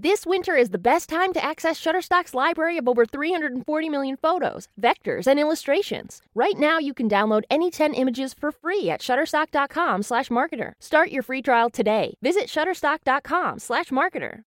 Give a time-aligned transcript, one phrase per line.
[0.00, 4.68] This winter is the best time to access Shutterstock's library of over 340 million photos,
[4.80, 6.22] vectors, and illustrations.
[6.36, 10.74] Right now, you can download any 10 images for free at shutterstock.com/marketer.
[10.78, 12.14] Start your free trial today.
[12.22, 14.42] Visit shutterstock.com/marketer.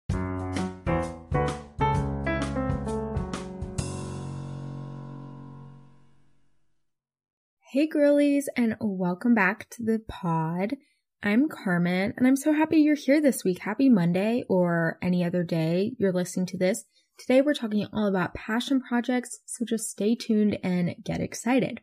[7.73, 10.77] Hey girlies, and welcome back to the pod.
[11.23, 13.59] I'm Carmen, and I'm so happy you're here this week.
[13.59, 16.85] Happy Monday or any other day you're listening to this.
[17.19, 21.81] Today we're talking all about passion projects, so just stay tuned and get excited.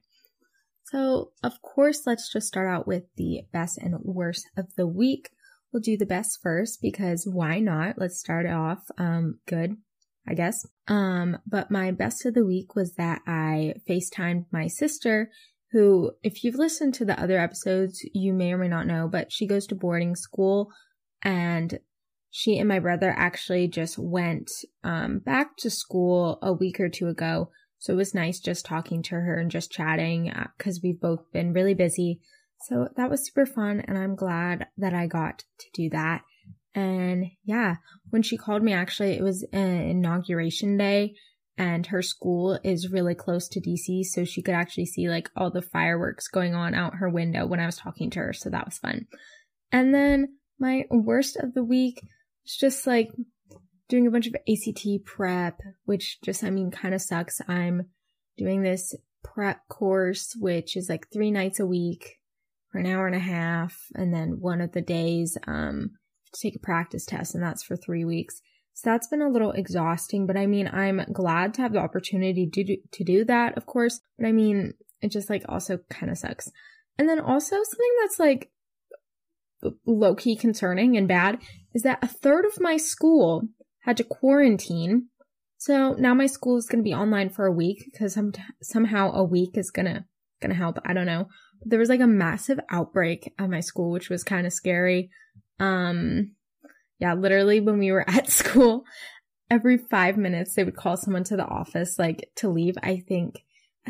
[0.87, 5.31] So, of course, let's just start out with the best and worst of the week.
[5.73, 7.95] We'll do the best first because why not?
[7.97, 9.77] Let's start off um, good,
[10.27, 10.67] I guess.
[10.89, 15.31] Um, but my best of the week was that I FaceTimed my sister
[15.73, 19.31] who, if you've listened to the other episodes, you may or may not know, but
[19.31, 20.71] she goes to boarding school
[21.23, 21.79] and
[22.31, 24.51] she and my brother actually just went
[24.85, 27.51] um, back to school a week or two ago.
[27.79, 31.31] So it was nice just talking to her and just chatting because uh, we've both
[31.33, 32.21] been really busy.
[32.63, 36.23] So that was super fun, and I'm glad that I got to do that.
[36.75, 37.77] And yeah,
[38.11, 41.15] when she called me, actually, it was an inauguration day,
[41.59, 45.51] and her school is really close to DC, so she could actually see like all
[45.51, 48.65] the fireworks going on out her window when I was talking to her, so that
[48.65, 49.07] was fun.
[49.73, 52.01] And then my worst of the week
[52.45, 53.11] was just like
[53.89, 57.41] doing a bunch of ACT prep, which just, I mean, kind of sucks.
[57.49, 57.89] I'm
[58.37, 62.19] doing this prep course, which is like three nights a week
[62.71, 65.91] for an hour and a half, and then one of the days, um,
[66.33, 68.41] to take a practice test, and that's for three weeks.
[68.79, 72.49] So that's been a little exhausting, but I mean, I'm glad to have the opportunity
[72.49, 74.01] to do, to do that, of course.
[74.17, 76.49] But I mean, it just like also kind of sucks.
[76.97, 78.53] And then also something that's like
[79.85, 81.41] low key concerning and bad
[81.75, 83.49] is that a third of my school
[83.81, 85.09] had to quarantine.
[85.57, 88.31] So now my school is going to be online for a week because some,
[88.63, 90.05] somehow a week is going to,
[90.41, 90.79] going to help.
[90.85, 91.27] I don't know.
[91.59, 95.11] But there was like a massive outbreak at my school, which was kind of scary.
[95.59, 96.37] Um,
[96.99, 98.85] yeah, literally when we were at school,
[99.51, 103.41] every five minutes they would call someone to the office, like to leave, I think.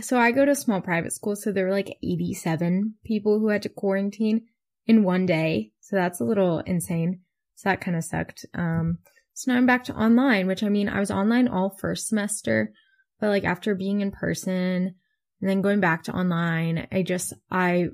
[0.01, 3.49] So I go to a small private school, so there were like 87 people who
[3.49, 4.47] had to quarantine
[4.87, 5.73] in one day.
[5.81, 7.21] So that's a little insane.
[7.57, 8.47] So that kind of sucked.
[8.55, 8.99] Um,
[9.35, 12.73] so now I'm back to online, which I mean, I was online all first semester,
[13.21, 14.95] but like after being in person
[15.41, 17.89] and then going back to online, I just, I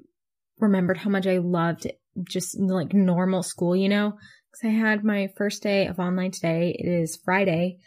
[0.59, 1.87] remembered how much I loved
[2.23, 4.19] just like normal school, you know?
[4.55, 6.77] Because I had my first day of online today.
[6.79, 7.79] It is Friday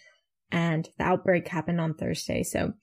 [0.52, 2.44] and the outbreak happened on Thursday.
[2.44, 2.74] So,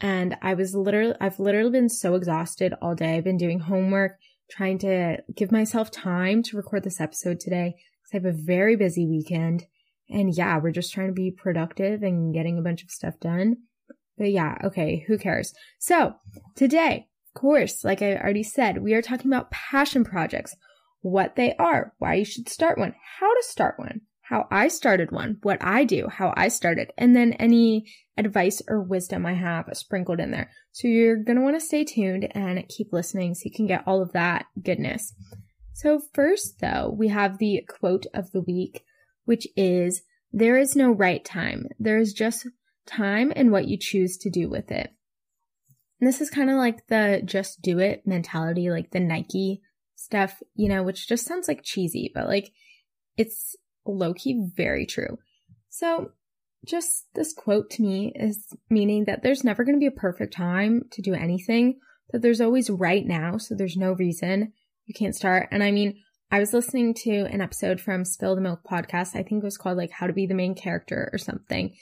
[0.00, 3.16] and I was literally, I've literally been so exhausted all day.
[3.16, 4.18] I've been doing homework,
[4.50, 8.76] trying to give myself time to record this episode today because I have a very
[8.76, 9.64] busy weekend.
[10.10, 13.56] And yeah, we're just trying to be productive and getting a bunch of stuff done.
[14.18, 15.54] But yeah, okay, who cares?
[15.78, 16.14] So
[16.54, 20.54] today, of course, like I already said, we are talking about passion projects
[21.02, 25.10] what they are, why you should start one, how to start one, how I started
[25.12, 27.84] one, what I do, how I started, and then any
[28.16, 30.50] advice or wisdom I have sprinkled in there.
[30.70, 33.82] So you're going to want to stay tuned and keep listening so you can get
[33.86, 35.12] all of that goodness.
[35.74, 38.84] So first though, we have the quote of the week,
[39.24, 40.02] which is,
[40.32, 41.66] there is no right time.
[41.78, 42.46] There is just
[42.86, 44.90] time and what you choose to do with it.
[46.00, 49.60] And this is kind of like the just do it mentality, like the Nike
[50.02, 52.50] stuff, you know, which just sounds like cheesy, but like
[53.16, 55.18] it's low key very true.
[55.68, 56.12] So
[56.66, 60.34] just this quote to me is meaning that there's never going to be a perfect
[60.34, 61.78] time to do anything,
[62.10, 63.36] that there's always right now.
[63.38, 64.52] So there's no reason
[64.86, 65.48] you can't start.
[65.50, 65.98] And I mean,
[66.30, 69.14] I was listening to an episode from Spill the Milk podcast.
[69.14, 71.74] I think it was called like How to Be the Main Character or something.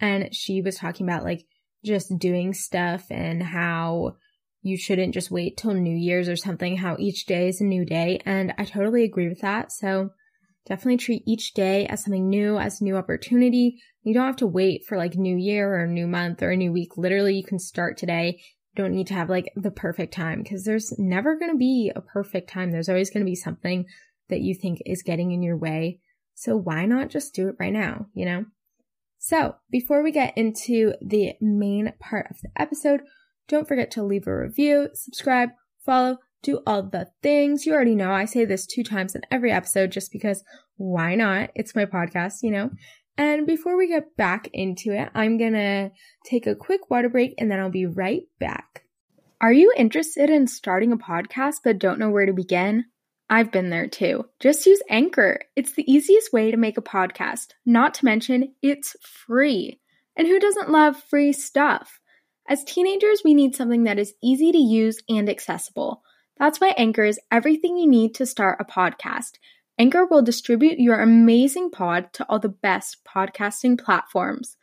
[0.00, 1.44] And she was talking about like
[1.84, 4.16] just doing stuff and how
[4.62, 7.84] you shouldn't just wait till New Year's or something, how each day is a new
[7.84, 8.20] day.
[8.26, 9.72] And I totally agree with that.
[9.72, 10.10] So
[10.66, 13.80] definitely treat each day as something new, as a new opportunity.
[14.02, 16.56] You don't have to wait for like new year or a new month or a
[16.56, 16.96] new week.
[16.96, 18.40] Literally, you can start today.
[18.76, 21.90] You don't need to have like the perfect time because there's never going to be
[21.94, 22.70] a perfect time.
[22.70, 23.86] There's always going to be something
[24.28, 26.00] that you think is getting in your way.
[26.34, 28.44] So why not just do it right now, you know?
[29.18, 33.02] So before we get into the main part of the episode,
[33.48, 35.50] don't forget to leave a review, subscribe,
[35.84, 37.66] follow, do all the things.
[37.66, 40.42] You already know I say this two times in every episode just because
[40.76, 41.50] why not?
[41.54, 42.70] It's my podcast, you know?
[43.18, 45.90] And before we get back into it, I'm gonna
[46.24, 48.84] take a quick water break and then I'll be right back.
[49.42, 52.86] Are you interested in starting a podcast but don't know where to begin?
[53.28, 54.24] I've been there too.
[54.40, 55.40] Just use Anchor.
[55.54, 57.52] It's the easiest way to make a podcast.
[57.64, 59.80] Not to mention, it's free.
[60.16, 61.99] And who doesn't love free stuff?
[62.50, 66.02] As teenagers, we need something that is easy to use and accessible.
[66.36, 69.34] That's why Anchor is everything you need to start a podcast.
[69.78, 74.56] Anchor will distribute your amazing pod to all the best podcasting platforms.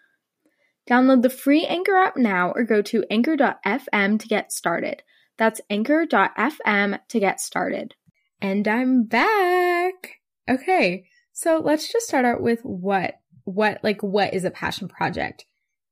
[0.90, 5.02] Download the free Anchor app now or go to anchor.fm to get started.
[5.38, 7.96] That's anchor.fm to get started.
[8.42, 10.20] And I'm back.
[10.50, 11.06] Okay.
[11.32, 13.14] So let's just start out with what,
[13.46, 15.46] what, like, what is a passion project?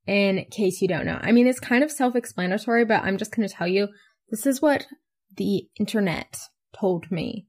[0.06, 1.18] In case you don't know.
[1.20, 3.88] I mean, it's kind of self-explanatory, but I'm just going to tell you
[4.30, 4.86] this is what
[5.36, 6.38] the internet
[6.78, 7.46] told me.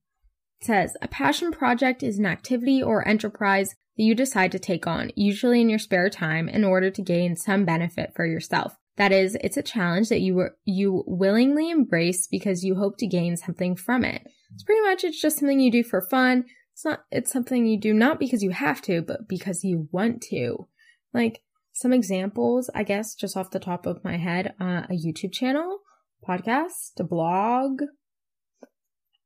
[0.62, 4.88] It says a passion project is an activity or enterprise that you decide to take
[4.88, 8.76] on, usually in your spare time, in order to gain some benefit for yourself.
[8.98, 13.38] That is, it's a challenge that you you willingly embrace because you hope to gain
[13.38, 14.24] something from it.
[14.54, 16.46] It's pretty much it's just something you do for fun.
[16.74, 20.22] It's not it's something you do not because you have to, but because you want
[20.30, 20.68] to.
[21.14, 21.42] Like
[21.78, 25.82] some examples, I guess, just off the top of my head, uh, a YouTube channel,
[26.28, 27.84] podcast, a blog,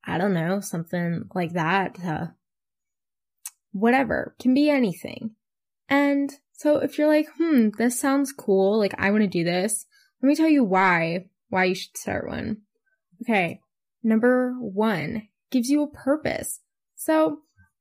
[0.04, 1.98] I don't know, something like that.
[2.04, 2.26] Uh,
[3.72, 5.32] whatever, can be anything.
[5.88, 9.86] And so if you're like, hmm, this sounds cool, like I want to do this,
[10.22, 12.64] let me tell you why, why you should start one.
[13.22, 13.62] Okay.
[14.04, 16.60] Number one gives you a purpose.
[16.98, 17.38] So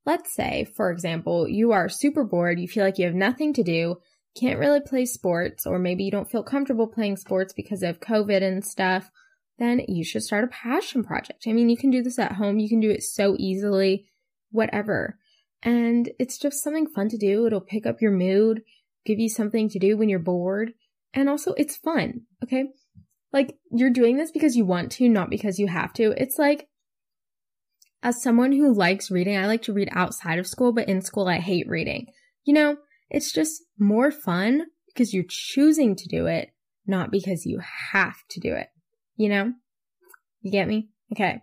[0.06, 3.64] let's say, for example, you are super bored, you feel like you have nothing to
[3.64, 3.96] do,
[4.38, 8.42] can't really play sports, or maybe you don't feel comfortable playing sports because of COVID
[8.42, 9.10] and stuff,
[9.58, 11.44] then you should start a passion project.
[11.46, 14.06] I mean, you can do this at home, you can do it so easily,
[14.50, 15.18] whatever.
[15.62, 17.46] And it's just something fun to do.
[17.46, 18.62] It'll pick up your mood,
[19.04, 20.72] give you something to do when you're bored.
[21.12, 22.22] And also, it's fun.
[22.42, 22.64] Okay.
[23.32, 26.14] Like, you're doing this because you want to, not because you have to.
[26.16, 26.68] It's like,
[28.02, 31.28] as someone who likes reading, I like to read outside of school, but in school,
[31.28, 32.06] I hate reading.
[32.44, 32.76] You know,
[33.10, 36.50] it's just more fun because you're choosing to do it,
[36.86, 37.60] not because you
[37.92, 38.68] have to do it.
[39.16, 39.52] You know?
[40.40, 40.88] You get me?
[41.12, 41.42] Okay.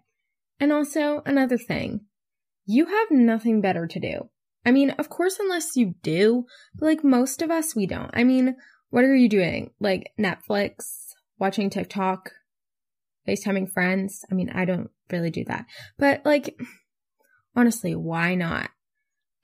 [0.60, 2.02] And also, another thing
[2.70, 4.30] you have nothing better to do.
[4.66, 8.12] I mean, of course, unless you do, but like most of us, we don't.
[8.14, 8.58] I mean,
[8.90, 9.72] what are you doing?
[9.80, 12.32] Like Netflix, watching TikTok,
[13.26, 14.26] FaceTiming friends?
[14.30, 15.66] I mean, I don't really do that.
[15.98, 16.60] But like,
[17.56, 18.70] honestly, why not?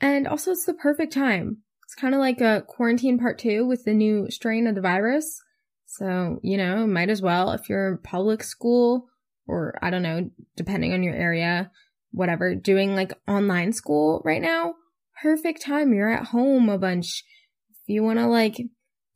[0.02, 1.60] And also, it's the perfect time.
[1.94, 5.40] It's kind of like a quarantine part two with the new strain of the virus.
[5.86, 9.10] So, you know, might as well, if you're in public school
[9.46, 11.70] or I don't know, depending on your area,
[12.10, 14.74] whatever, doing like online school right now,
[15.22, 15.94] perfect time.
[15.94, 17.24] You're at home a bunch.
[17.70, 18.60] If you want to like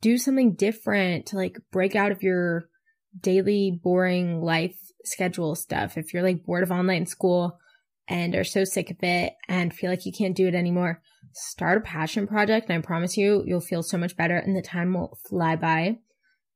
[0.00, 2.68] do something different to like break out of your
[3.20, 7.58] daily boring life schedule stuff, if you're like bored of online school
[8.06, 11.02] and are so sick of it and feel like you can't do it anymore,
[11.32, 12.68] start a passion project.
[12.68, 15.98] And I promise you, you'll feel so much better and the time will fly by.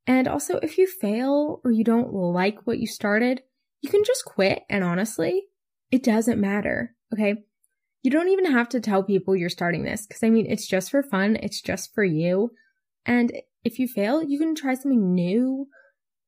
[0.07, 3.43] And also, if you fail or you don't like what you started,
[3.81, 4.63] you can just quit.
[4.69, 5.45] And honestly,
[5.91, 6.95] it doesn't matter.
[7.13, 7.35] Okay.
[8.03, 10.91] You don't even have to tell people you're starting this because I mean, it's just
[10.91, 11.37] for fun.
[11.37, 12.51] It's just for you.
[13.07, 13.33] And
[13.65, 15.69] if you fail, you can try something new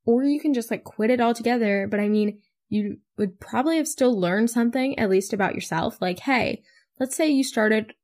[0.05, 1.89] or you can just like quit it altogether.
[1.91, 6.01] But I mean, you would probably have still learned something at least about yourself.
[6.01, 6.63] Like, hey,
[7.01, 7.95] let's say you started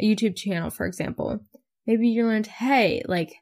[0.00, 1.40] a YouTube channel, for example.
[1.86, 3.34] Maybe you learned, hey, like,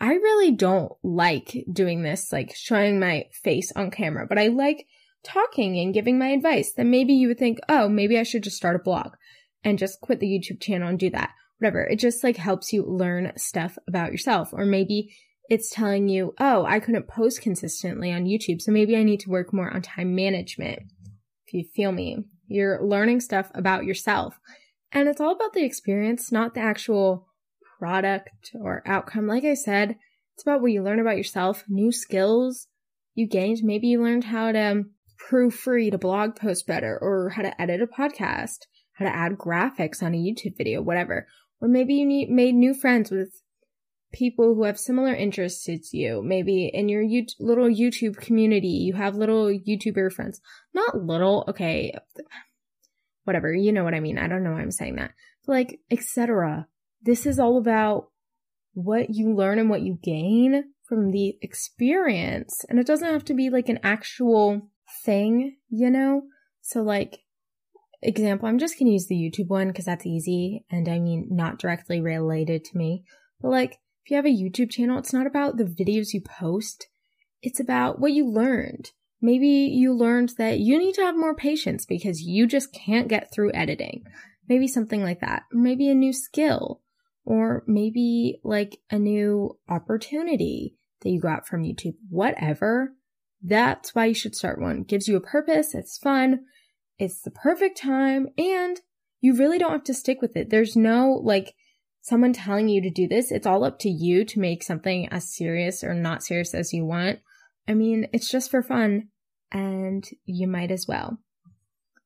[0.00, 4.86] I really don't like doing this, like showing my face on camera, but I like
[5.24, 8.56] talking and giving my advice, then maybe you would think, oh, maybe I should just
[8.56, 9.14] start a blog
[9.64, 11.30] and just quit the YouTube channel and do that.
[11.58, 11.82] Whatever.
[11.82, 14.50] It just like helps you learn stuff about yourself.
[14.52, 15.12] Or maybe
[15.48, 19.30] it's telling you, oh, I couldn't post consistently on YouTube, so maybe I need to
[19.30, 20.82] work more on time management.
[21.46, 24.38] If you feel me, you're learning stuff about yourself.
[24.92, 27.28] And it's all about the experience, not the actual
[27.78, 29.26] product or outcome.
[29.26, 29.96] Like I said,
[30.34, 32.68] it's about what you learn about yourself, new skills
[33.14, 33.58] you gained.
[33.62, 34.84] Maybe you learned how to
[35.30, 40.02] proofread a blog post better or how to edit a podcast, how to add graphics
[40.02, 41.26] on a YouTube video, whatever.
[41.60, 43.42] Or maybe you need, made new friends with
[44.12, 46.22] people who have similar interests as you.
[46.22, 50.40] Maybe in your U- little YouTube community, you have little YouTuber friends.
[50.72, 51.92] Not little, okay.
[53.28, 54.16] Whatever, you know what I mean.
[54.16, 55.12] I don't know why I'm saying that.
[55.44, 56.66] But like, etc.
[57.02, 58.08] This is all about
[58.72, 62.64] what you learn and what you gain from the experience.
[62.70, 64.70] And it doesn't have to be like an actual
[65.04, 66.22] thing, you know?
[66.62, 67.18] So like,
[68.00, 71.58] example, I'm just gonna use the YouTube one because that's easy and I mean, not
[71.58, 73.04] directly related to me.
[73.42, 73.72] But like,
[74.06, 76.86] if you have a YouTube channel, it's not about the videos you post.
[77.42, 78.92] It's about what you learned.
[79.20, 83.32] Maybe you learned that you need to have more patience because you just can't get
[83.32, 84.04] through editing.
[84.48, 85.42] Maybe something like that.
[85.52, 86.80] Maybe a new skill
[87.24, 91.96] or maybe like a new opportunity that you got from YouTube.
[92.08, 92.94] Whatever.
[93.42, 94.80] That's why you should start one.
[94.80, 95.74] It gives you a purpose.
[95.74, 96.44] It's fun.
[96.98, 98.80] It's the perfect time and
[99.20, 100.50] you really don't have to stick with it.
[100.50, 101.54] There's no like
[102.00, 103.30] someone telling you to do this.
[103.30, 106.84] It's all up to you to make something as serious or not serious as you
[106.84, 107.18] want.
[107.68, 109.08] I mean, it's just for fun
[109.52, 111.18] and you might as well.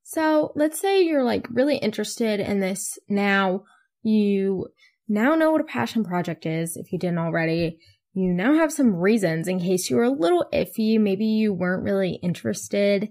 [0.03, 3.63] So let's say you're like really interested in this now.
[4.01, 4.67] You
[5.07, 7.79] now know what a passion project is if you didn't already.
[8.13, 10.99] You now have some reasons in case you were a little iffy.
[10.99, 13.09] Maybe you weren't really interested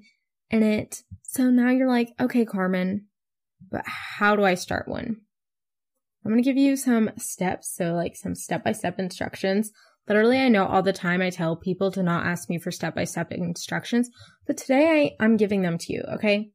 [0.51, 1.03] in it.
[1.23, 3.07] So now you're like, okay, Carmen,
[3.71, 5.17] but how do I start one?
[6.25, 7.75] I'm going to give you some steps.
[7.75, 9.73] So like some step by step instructions.
[10.09, 12.95] Literally, I know all the time I tell people to not ask me for step
[12.95, 14.11] by step instructions,
[14.47, 16.03] but today I, I'm giving them to you.
[16.15, 16.51] Okay.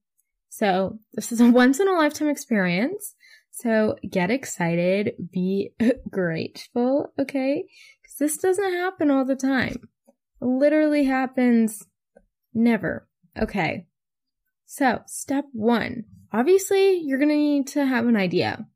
[0.50, 3.16] So this is a once in a lifetime experience.
[3.52, 5.72] So get excited, be
[6.12, 7.14] grateful.
[7.20, 7.66] Okay.
[8.06, 9.90] Cause this doesn't happen all the time.
[10.42, 11.84] It literally happens
[12.54, 13.08] never.
[13.40, 13.88] Okay.
[14.66, 18.68] So step one, obviously you're going to need to have an idea,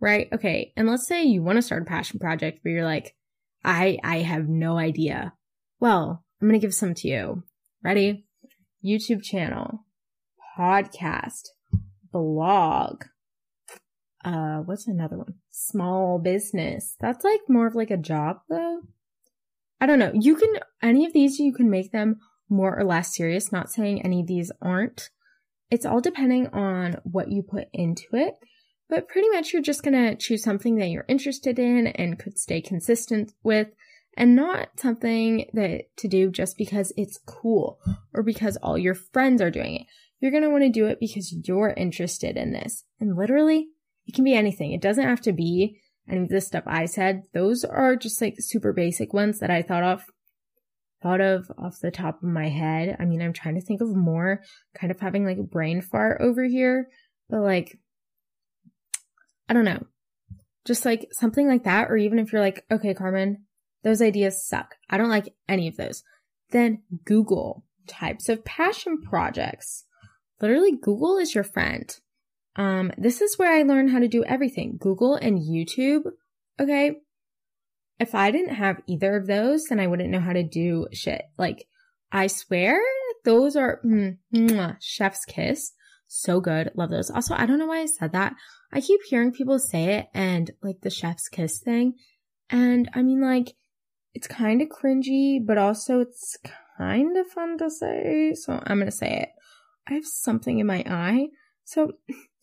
[0.00, 0.28] right?
[0.32, 0.72] Okay.
[0.76, 3.16] And let's say you want to start a passion project, but you're like,
[3.66, 5.34] I, I have no idea.
[5.80, 7.42] Well, I'm going to give some to you.
[7.82, 8.24] Ready?
[8.84, 9.84] YouTube channel,
[10.56, 11.48] podcast,
[12.12, 13.04] blog.
[14.24, 15.34] Uh, what's another one?
[15.50, 16.94] Small business.
[17.00, 18.82] That's like more of like a job though.
[19.80, 20.12] I don't know.
[20.14, 23.50] You can, any of these, you can make them more or less serious.
[23.50, 25.10] Not saying any of these aren't.
[25.70, 28.34] It's all depending on what you put into it.
[28.88, 32.38] But pretty much you're just going to choose something that you're interested in and could
[32.38, 33.68] stay consistent with
[34.16, 37.78] and not something that to do just because it's cool
[38.14, 39.86] or because all your friends are doing it.
[40.20, 42.84] You're going to want to do it because you're interested in this.
[43.00, 43.68] And literally,
[44.06, 44.72] it can be anything.
[44.72, 47.24] It doesn't have to be any of the stuff I said.
[47.34, 50.04] Those are just like super basic ones that I thought of
[51.02, 52.96] thought of off the top of my head.
[52.98, 54.42] I mean, I'm trying to think of more,
[54.74, 56.88] kind of having like a brain fart over here,
[57.28, 57.78] but like
[59.48, 59.86] I don't know.
[60.64, 61.90] Just like something like that.
[61.90, 63.44] Or even if you're like, okay, Carmen,
[63.82, 64.74] those ideas suck.
[64.90, 66.02] I don't like any of those.
[66.50, 69.84] Then Google types of passion projects.
[70.40, 71.88] Literally, Google is your friend.
[72.56, 74.76] Um, this is where I learned how to do everything.
[74.78, 76.10] Google and YouTube.
[76.58, 76.96] Okay.
[77.98, 81.22] If I didn't have either of those, then I wouldn't know how to do shit.
[81.38, 81.66] Like,
[82.12, 82.78] I swear
[83.24, 85.72] those are mm, mwah, chef's kiss.
[86.08, 86.70] So good.
[86.74, 87.10] Love those.
[87.10, 88.34] Also, I don't know why I said that.
[88.72, 91.94] I keep hearing people say it and like the chef's kiss thing.
[92.50, 93.54] And I mean, like,
[94.14, 96.36] it's kind of cringy, but also it's
[96.78, 98.34] kind of fun to say.
[98.34, 99.28] So I'm going to say it.
[99.88, 101.28] I have something in my eye.
[101.64, 101.92] So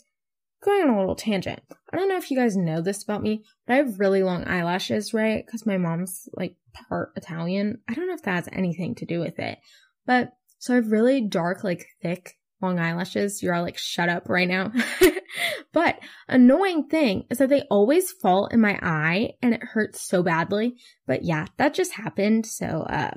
[0.63, 1.61] going on a little tangent.
[1.91, 4.45] I don't know if you guys know this about me, but I have really long
[4.45, 5.45] eyelashes, right?
[5.45, 6.55] Because my mom's like
[6.89, 7.79] part Italian.
[7.87, 9.59] I don't know if that has anything to do with it.
[10.05, 13.43] But so I have really dark, like thick long eyelashes.
[13.43, 14.71] You're all like, shut up right now.
[15.73, 20.23] but annoying thing is that they always fall in my eye and it hurts so
[20.23, 20.75] badly.
[21.05, 22.45] But yeah, that just happened.
[22.45, 23.11] So, uh,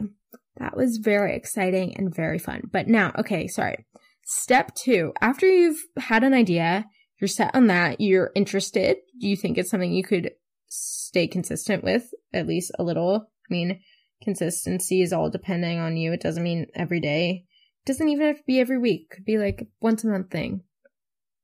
[0.59, 2.63] that was very exciting and very fun.
[2.73, 3.87] But now, okay, sorry.
[4.25, 6.87] Step two, after you've had an idea,
[7.21, 10.33] you're set on that, you're interested, you think it's something you could
[10.69, 13.31] stay consistent with at least a little?
[13.49, 13.81] I mean,
[14.23, 16.13] consistency is all depending on you.
[16.13, 17.45] It doesn't mean every day
[17.87, 19.11] doesn't even have to be every week.
[19.11, 20.63] Could be like once a month thing.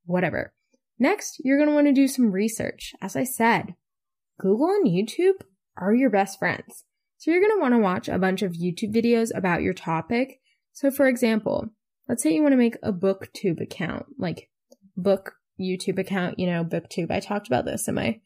[0.05, 0.53] Whatever.
[0.99, 2.93] Next, you're going to want to do some research.
[3.01, 3.75] As I said,
[4.39, 5.41] Google and YouTube
[5.77, 6.83] are your best friends.
[7.17, 10.41] So you're going to want to watch a bunch of YouTube videos about your topic.
[10.73, 11.69] So for example,
[12.07, 14.49] let's say you want to make a booktube account, like
[14.97, 17.11] book YouTube account, you know, booktube.
[17.11, 18.19] I talked about this in my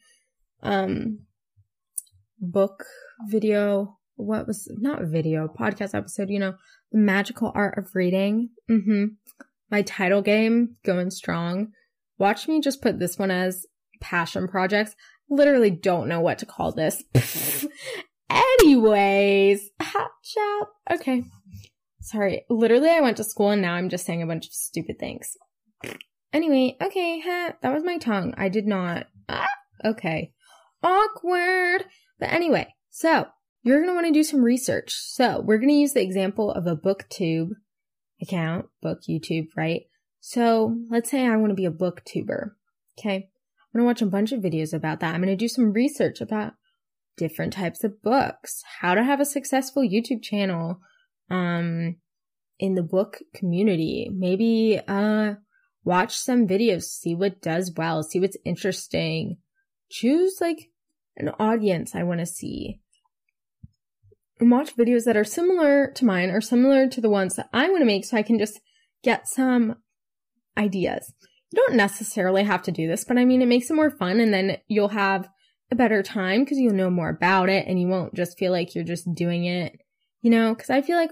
[0.64, 1.20] um
[2.40, 2.84] book
[3.28, 6.56] video what was not video podcast episode you know
[6.92, 8.50] the magical art of reading.
[8.70, 9.06] Mm-hmm.
[9.70, 11.70] My title game going strong.
[12.18, 13.66] Watch me just put this one as
[14.02, 14.96] passion projects.
[15.30, 17.04] Literally don't know what to call this.
[18.30, 20.12] Anyways hot
[20.92, 21.24] okay.
[22.02, 22.46] Sorry.
[22.50, 25.36] Literally i went to school and now i'm just saying a bunch of stupid things.
[26.32, 28.34] Anyway okay that was my tongue.
[28.38, 29.08] I did not.
[29.28, 29.48] Ah,
[29.84, 30.32] okay.
[30.82, 31.86] Awkward.
[32.20, 33.28] But anyway so
[33.68, 34.94] you're going to want to do some research.
[34.94, 37.50] So we're going to use the example of a booktube
[38.22, 39.82] account, book YouTube, right?
[40.22, 42.52] So let's say I want to be a booktuber.
[42.98, 43.16] Okay.
[43.16, 45.14] I'm going to watch a bunch of videos about that.
[45.14, 46.54] I'm going to do some research about
[47.18, 50.80] different types of books, how to have a successful YouTube channel,
[51.30, 51.98] um,
[52.60, 54.10] in the book community.
[54.12, 55.36] Maybe, uh,
[55.84, 59.38] watch some videos, see what does well, see what's interesting.
[59.90, 60.70] Choose like
[61.18, 62.80] an audience I want to see.
[64.40, 67.70] And watch videos that are similar to mine or similar to the ones that I
[67.70, 68.60] want to make so I can just
[69.04, 69.78] get some
[70.58, 71.14] ideas.
[71.52, 74.20] You don't necessarily have to do this, but I mean, it makes it more fun
[74.20, 75.28] and then you'll have
[75.72, 78.76] a better time because you'll know more about it and you won't just feel like
[78.76, 79.80] you're just doing it,
[80.22, 81.12] you know, because I feel like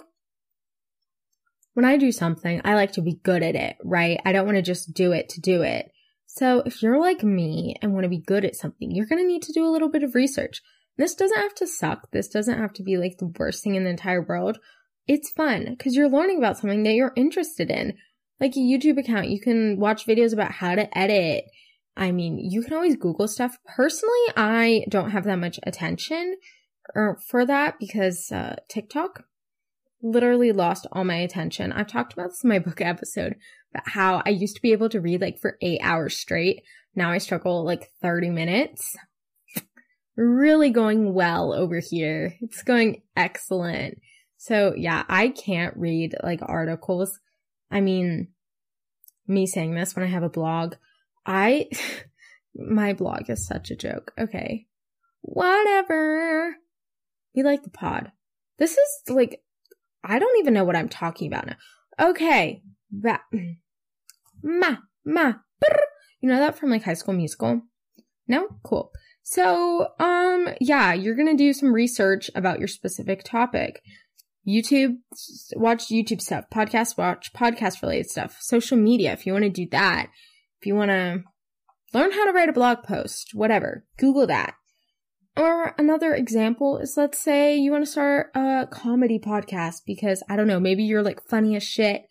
[1.74, 4.20] when I do something, I like to be good at it, right?
[4.26, 5.92] I don't want to just do it to do it.
[6.26, 9.28] So if you're like me and want to be good at something, you're going to
[9.28, 10.62] need to do a little bit of research.
[10.98, 12.12] This doesn't have to suck.
[12.12, 14.60] This doesn't have to be like the worst thing in the entire world.
[15.08, 17.94] It's fun because you're learning about something that you're interested in.
[18.40, 21.46] Like a YouTube account, you can watch videos about how to edit.
[21.96, 23.58] I mean, you can always Google stuff.
[23.76, 26.36] Personally, I don't have that much attention
[26.96, 29.24] er, for that because uh, TikTok
[30.02, 31.72] literally lost all my attention.
[31.72, 33.36] I've talked about this in my book episode
[33.74, 36.64] about how I used to be able to read like for eight hours straight.
[36.96, 38.96] Now I struggle like 30 minutes.
[40.18, 42.36] Really going well over here.
[42.42, 44.00] It's going excellent.
[44.38, 47.20] So yeah, I can't read like articles.
[47.72, 48.30] I mean,
[49.28, 50.76] me saying this when I have a blog,
[51.26, 51.68] I,
[52.56, 54.14] my blog is such a joke.
[54.18, 54.68] Okay.
[55.22, 56.56] Whatever.
[57.36, 58.12] We like the pod.
[58.58, 59.42] This is like,
[60.04, 61.56] I don't even know what I'm talking about now.
[62.00, 62.62] Okay.
[62.92, 63.22] Ba-
[64.44, 65.80] ma, ma, brr.
[66.22, 67.62] You know that from like high school musical?
[68.28, 68.48] No?
[68.64, 68.92] Cool.
[69.28, 73.82] So, um, yeah, you're going to do some research about your specific topic.
[74.48, 74.98] YouTube,
[75.56, 79.68] watch YouTube stuff, podcast, watch podcast related stuff, social media, if you want to do
[79.72, 80.10] that.
[80.62, 81.24] If you want to
[81.92, 84.54] learn how to write a blog post, whatever, Google that.
[85.36, 90.36] Or another example is let's say you want to start a comedy podcast because I
[90.36, 92.04] don't know, maybe you're like funny as shit.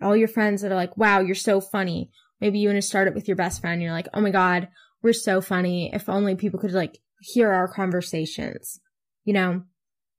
[0.00, 2.10] All your friends that are like, wow, you're so funny.
[2.40, 3.82] Maybe you want to start it with your best friend.
[3.82, 4.68] You're like, oh my God,
[5.04, 5.90] we're so funny.
[5.92, 8.80] If only people could like hear our conversations,
[9.24, 9.62] you know?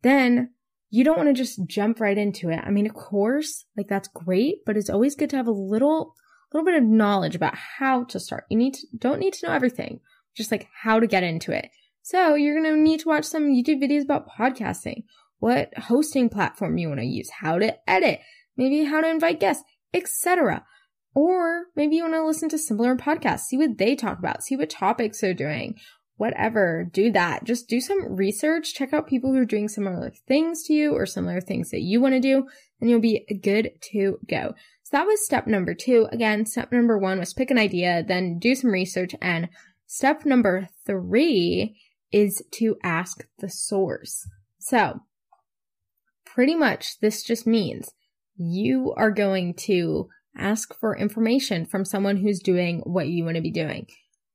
[0.04, 0.52] Then
[0.92, 2.60] you don't want to just jump right into it.
[2.64, 6.14] I mean, of course, like that's great, but it's always good to have a little,
[6.54, 8.46] little bit of knowledge about how to start.
[8.50, 10.02] You need to, don't need to know everything,
[10.38, 11.70] just like how to get into it.
[12.04, 15.06] So you're going to need to watch some YouTube videos about podcasting,
[15.40, 18.20] what hosting platform you want to use, how to edit,
[18.56, 19.64] maybe how to invite guests,
[19.96, 20.64] etc.
[21.16, 24.58] Or maybe you want to listen to similar podcasts, see what they talk about, see
[24.58, 25.76] what topics they're doing,
[26.18, 26.88] whatever.
[26.92, 27.46] Do that.
[27.46, 31.06] Just do some research, check out people who are doing similar things to you or
[31.06, 32.48] similar things that you want to do,
[32.82, 34.54] and you'll be good to go.
[34.84, 36.08] So that was step number two.
[36.12, 39.16] Again, step number one was pick an idea, then do some research.
[39.22, 39.50] And
[39.88, 41.78] step number three
[42.12, 44.28] is to ask the source.
[44.60, 45.00] So
[46.26, 47.90] pretty much this just means
[48.36, 53.42] you are going to ask for information from someone who's doing what you want to
[53.42, 53.88] be doing.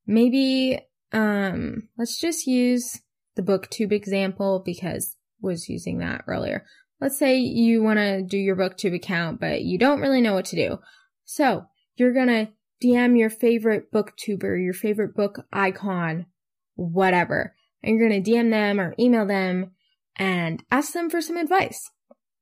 [0.07, 0.81] Maybe,
[1.13, 3.01] um, let's just use
[3.37, 6.65] the booktube example because was using that earlier.
[7.01, 10.45] Let's say you want to do your booktube account, but you don't really know what
[10.47, 10.79] to do.
[11.25, 11.65] So
[11.97, 12.49] you're going to
[12.85, 16.27] DM your favorite booktuber, your favorite book icon,
[16.75, 17.55] whatever.
[17.83, 19.73] And you're going to DM them or email them
[20.17, 21.91] and ask them for some advice.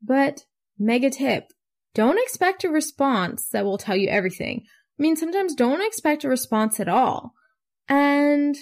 [0.02, 0.44] But
[0.78, 1.52] mega tip,
[1.98, 4.62] don't expect a response that will tell you everything.
[4.64, 7.34] I mean, sometimes don't expect a response at all.
[7.88, 8.56] And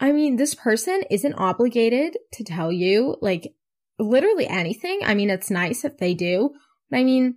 [0.00, 3.54] I mean, this person isn't obligated to tell you like
[4.00, 5.02] literally anything.
[5.04, 6.50] I mean, it's nice if they do.
[6.90, 7.36] But I mean,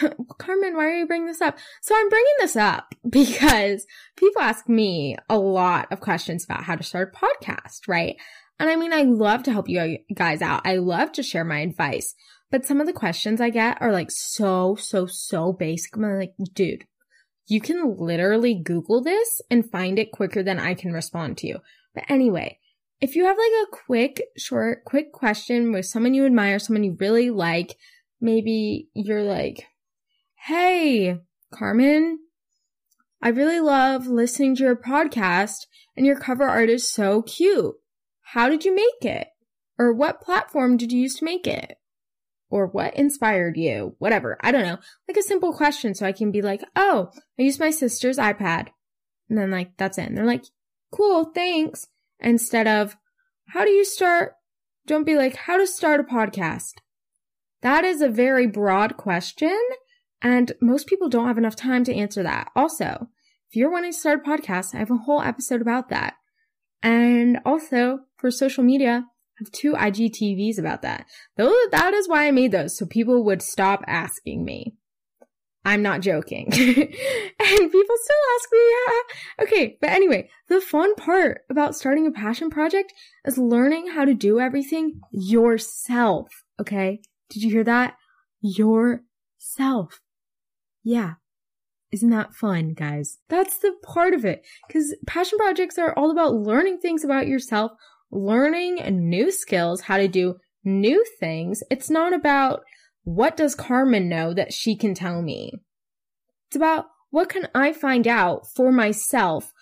[0.38, 1.56] Carmen, why are you bringing this up?
[1.80, 6.74] So I'm bringing this up because people ask me a lot of questions about how
[6.74, 8.16] to start a podcast, right?
[8.58, 10.62] And I mean, I love to help you guys out.
[10.64, 12.16] I love to share my advice.
[12.54, 15.96] But some of the questions I get are like so, so, so basic.
[15.96, 16.84] I'm like, dude,
[17.48, 21.58] you can literally Google this and find it quicker than I can respond to you.
[21.96, 22.60] But anyway,
[23.00, 26.96] if you have like a quick, short, quick question with someone you admire, someone you
[27.00, 27.74] really like,
[28.20, 29.66] maybe you're like,
[30.46, 31.18] Hey,
[31.52, 32.20] Carmen,
[33.20, 37.74] I really love listening to your podcast and your cover art is so cute.
[38.20, 39.26] How did you make it?
[39.76, 41.78] Or what platform did you use to make it?
[42.54, 43.96] Or what inspired you?
[43.98, 44.38] Whatever.
[44.40, 44.78] I don't know.
[45.08, 48.68] Like a simple question so I can be like, oh, I used my sister's iPad.
[49.28, 50.06] And then like, that's it.
[50.06, 50.44] And they're like,
[50.92, 51.88] cool, thanks.
[52.20, 52.96] Instead of,
[53.48, 54.34] how do you start?
[54.86, 56.74] Don't be like, how to start a podcast.
[57.62, 59.58] That is a very broad question.
[60.22, 62.52] And most people don't have enough time to answer that.
[62.54, 63.08] Also,
[63.50, 66.14] if you're wanting to start a podcast, I have a whole episode about that.
[66.84, 69.06] And also for social media,
[69.38, 71.06] have two IGTVs about that.
[71.36, 74.74] Though that is why I made those, so people would stop asking me.
[75.64, 76.46] I'm not joking.
[76.52, 79.44] and people still ask me, yeah.
[79.44, 82.92] Okay, but anyway, the fun part about starting a passion project
[83.24, 86.28] is learning how to do everything yourself.
[86.60, 87.00] Okay?
[87.30, 87.96] Did you hear that?
[88.42, 90.00] Yourself.
[90.82, 91.14] Yeah.
[91.90, 93.18] Isn't that fun, guys?
[93.28, 94.44] That's the part of it.
[94.70, 97.72] Cause passion projects are all about learning things about yourself,
[98.14, 98.76] learning
[99.08, 101.62] new skills, how to do new things.
[101.70, 102.62] It's not about
[103.04, 105.52] what does Carmen know that she can tell me?
[106.48, 109.52] It's about what can I find out for myself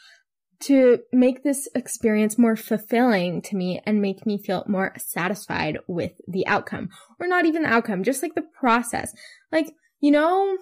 [0.61, 6.13] to make this experience more fulfilling to me and make me feel more satisfied with
[6.29, 6.89] the outcome
[7.19, 9.13] or not even the outcome, just like the process.
[9.51, 10.57] Like, you know,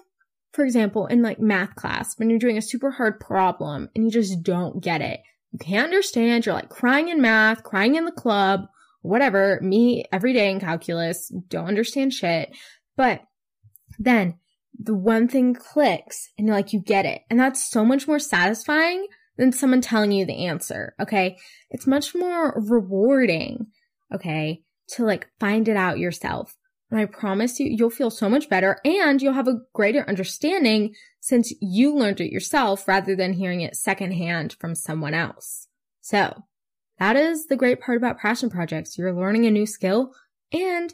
[0.53, 4.11] for example, in like math class, when you're doing a super hard problem and you
[4.11, 5.19] just don't get it,
[5.51, 8.67] you can't understand, you're like crying in math, crying in the club,
[9.01, 12.55] whatever, me every day in calculus, don't understand shit.
[12.95, 13.21] But
[13.99, 14.35] then
[14.77, 17.21] the one thing clicks and you're like you get it.
[17.29, 20.95] And that's so much more satisfying than someone telling you the answer.
[20.99, 21.37] Okay.
[21.69, 23.67] It's much more rewarding.
[24.13, 24.63] Okay.
[24.95, 26.55] To like find it out yourself.
[26.91, 30.93] And I promise you, you'll feel so much better and you'll have a greater understanding
[31.21, 35.69] since you learned it yourself rather than hearing it secondhand from someone else.
[36.01, 36.43] So
[36.99, 38.97] that is the great part about passion projects.
[38.97, 40.13] You're learning a new skill
[40.51, 40.93] and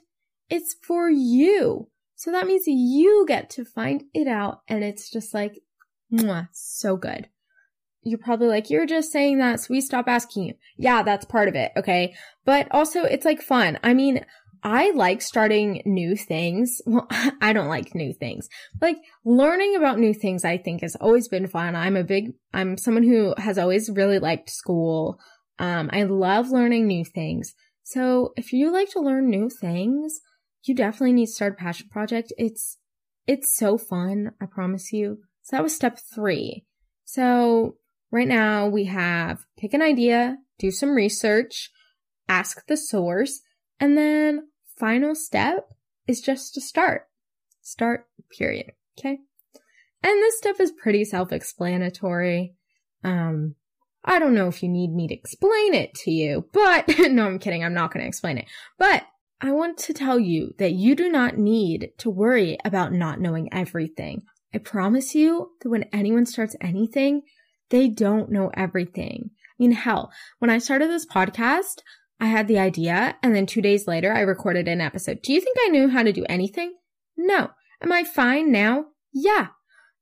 [0.49, 1.89] it's for you.
[2.15, 5.59] So that means you get to find it out and it's just like,
[6.13, 7.27] mwah, so good.
[8.03, 10.53] You're probably like, you're just saying that so we stop asking you.
[10.77, 11.71] Yeah, that's part of it.
[11.75, 12.15] Okay.
[12.45, 13.79] But also it's like fun.
[13.83, 14.23] I mean,
[14.63, 16.81] I like starting new things.
[16.87, 17.07] Well,
[17.41, 18.47] I don't like new things.
[18.81, 21.75] Like learning about new things, I think has always been fun.
[21.75, 25.19] I'm a big, I'm someone who has always really liked school.
[25.59, 27.53] Um, I love learning new things.
[27.83, 30.19] So if you like to learn new things,
[30.63, 32.33] you definitely need to start a passion project.
[32.37, 32.77] It's,
[33.27, 34.31] it's so fun.
[34.41, 35.19] I promise you.
[35.41, 36.65] So that was step three.
[37.05, 37.77] So
[38.11, 41.69] right now we have pick an idea, do some research,
[42.27, 43.41] ask the source,
[43.79, 45.69] and then final step
[46.07, 47.07] is just to start.
[47.61, 48.71] Start, period.
[48.97, 49.19] Okay.
[50.03, 52.55] And this stuff is pretty self-explanatory.
[53.03, 53.55] Um,
[54.03, 57.39] I don't know if you need me to explain it to you, but no, I'm
[57.39, 57.63] kidding.
[57.63, 58.45] I'm not going to explain it,
[58.77, 59.03] but
[59.41, 63.53] I want to tell you that you do not need to worry about not knowing
[63.53, 64.23] everything.
[64.53, 67.23] I promise you that when anyone starts anything,
[67.69, 69.31] they don't know everything.
[69.31, 71.81] I mean, hell, when I started this podcast,
[72.19, 75.21] I had the idea and then two days later I recorded an episode.
[75.21, 76.73] Do you think I knew how to do anything?
[77.15, 77.51] No.
[77.81, 78.85] Am I fine now?
[79.13, 79.47] Yeah.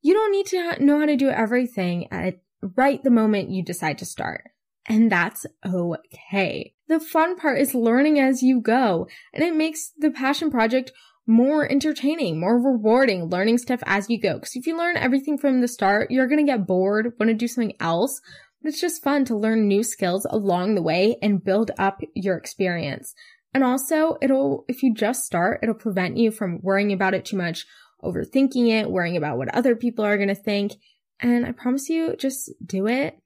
[0.01, 2.35] You don't need to know how to do everything at
[2.75, 4.43] right the moment you decide to start.
[4.87, 6.73] And that's okay.
[6.87, 10.91] The fun part is learning as you go and it makes the passion project
[11.27, 14.39] more entertaining, more rewarding, learning stuff as you go.
[14.39, 17.33] Cause if you learn everything from the start, you're going to get bored, want to
[17.33, 18.21] do something else.
[18.67, 23.13] It's just fun to learn new skills along the way and build up your experience.
[23.53, 27.37] And also it'll, if you just start, it'll prevent you from worrying about it too
[27.37, 27.65] much,
[28.03, 30.73] overthinking it, worrying about what other people are going to think.
[31.19, 33.17] And I promise you, just do it.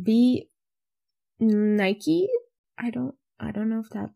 [0.00, 0.48] Be
[1.38, 2.28] Nike.
[2.78, 4.10] I don't, I don't know if that,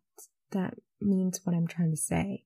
[0.51, 2.43] that means what I'm trying to say.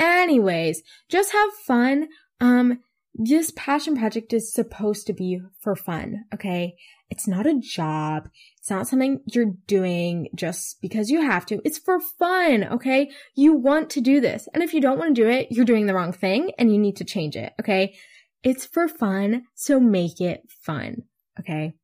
[0.00, 2.08] Anyways, just have fun.
[2.40, 2.80] Um,
[3.14, 6.24] this passion project is supposed to be for fun.
[6.32, 6.76] Okay.
[7.10, 8.28] It's not a job.
[8.58, 11.60] It's not something you're doing just because you have to.
[11.64, 12.64] It's for fun.
[12.64, 13.10] Okay.
[13.34, 14.48] You want to do this.
[14.54, 16.78] And if you don't want to do it, you're doing the wrong thing and you
[16.78, 17.52] need to change it.
[17.60, 17.96] Okay.
[18.42, 19.42] It's for fun.
[19.54, 21.02] So make it fun.
[21.38, 21.74] Okay.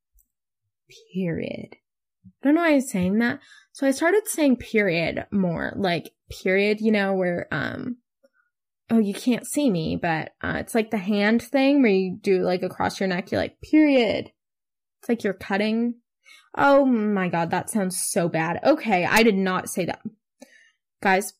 [1.12, 1.74] Period.
[2.42, 3.40] I don't know why I'm saying that.
[3.72, 6.10] So I started saying period more, like
[6.42, 7.96] period, you know, where, um,
[8.90, 12.42] oh, you can't see me, but, uh, it's like the hand thing where you do
[12.42, 14.30] like across your neck, you're like, period.
[15.06, 15.94] It's like you're cutting.
[16.56, 18.58] Oh my God, that sounds so bad.
[18.64, 19.04] Okay.
[19.04, 20.00] I did not say that.
[21.00, 21.32] Guys,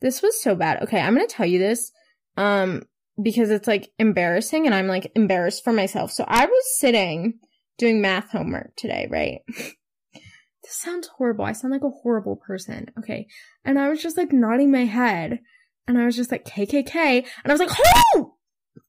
[0.00, 0.82] this was so bad.
[0.82, 0.98] Okay.
[0.98, 1.92] I'm going to tell you this.
[2.38, 2.84] Um,
[3.22, 6.10] because it's like embarrassing and I'm like embarrassed for myself.
[6.10, 7.34] So I was sitting
[7.76, 9.40] doing math homework today, right?
[10.14, 10.22] this
[10.70, 11.44] sounds horrible.
[11.44, 12.86] I sound like a horrible person.
[12.98, 13.26] Okay.
[13.62, 15.40] And I was just like nodding my head
[15.86, 17.76] and I was just like KKK and I was like,
[18.14, 18.36] oh!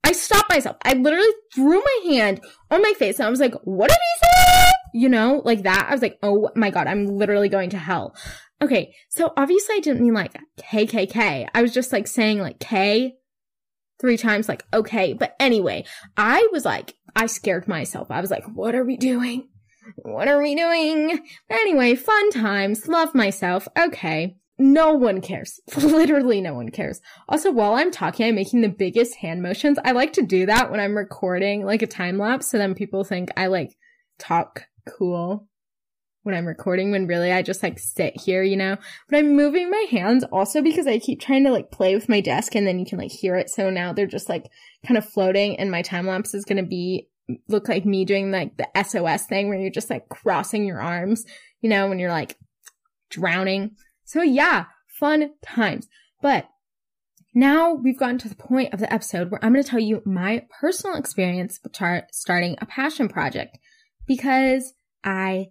[0.03, 0.77] I stopped myself.
[0.83, 4.27] I literally threw my hand on my face and I was like, what did he
[4.27, 4.71] say?
[4.93, 5.87] You know, like that.
[5.89, 8.15] I was like, oh my God, I'm literally going to hell.
[8.61, 8.93] Okay.
[9.09, 11.47] So obviously I didn't mean like KKK.
[11.53, 13.15] I was just like saying like K
[13.99, 15.13] three times, like, okay.
[15.13, 15.85] But anyway,
[16.17, 18.11] I was like, I scared myself.
[18.11, 19.47] I was like, what are we doing?
[19.97, 21.25] what are we doing?
[21.49, 23.67] Anyway, fun times, love myself.
[23.77, 24.35] Okay.
[24.57, 25.59] No one cares.
[25.77, 27.01] Literally no one cares.
[27.27, 29.79] Also, while I'm talking, I'm making the biggest hand motions.
[29.83, 33.03] I like to do that when I'm recording like a time lapse so then people
[33.03, 33.75] think I like
[34.19, 35.47] talk cool
[36.23, 38.77] when I'm recording when really I just like sit here, you know?
[39.09, 42.21] But I'm moving my hands also because I keep trying to like play with my
[42.21, 43.49] desk and then you can like hear it.
[43.49, 44.49] So now they're just like
[44.85, 47.09] kind of floating and my time lapse is going to be
[47.47, 51.25] look like me doing like the SOS thing where you're just like crossing your arms,
[51.61, 52.37] you know, when you're like
[53.09, 53.75] drowning.
[54.05, 55.87] So yeah, fun times.
[56.21, 56.47] But
[57.33, 60.01] now we've gotten to the point of the episode where I'm going to tell you
[60.05, 63.57] my personal experience with tar- starting a passion project
[64.07, 65.47] because I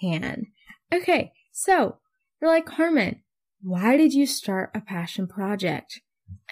[0.00, 0.46] can.
[0.92, 1.32] Okay.
[1.52, 1.98] So
[2.40, 3.22] you're like, Carmen,
[3.62, 6.00] why did you start a passion project?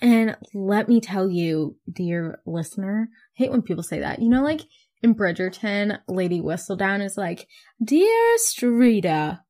[0.01, 4.21] And let me tell you, dear listener, I hate when people say that.
[4.21, 4.63] You know, like
[5.03, 7.47] in Bridgerton, Lady Whistledown is like,
[7.83, 9.41] Dear Streeta.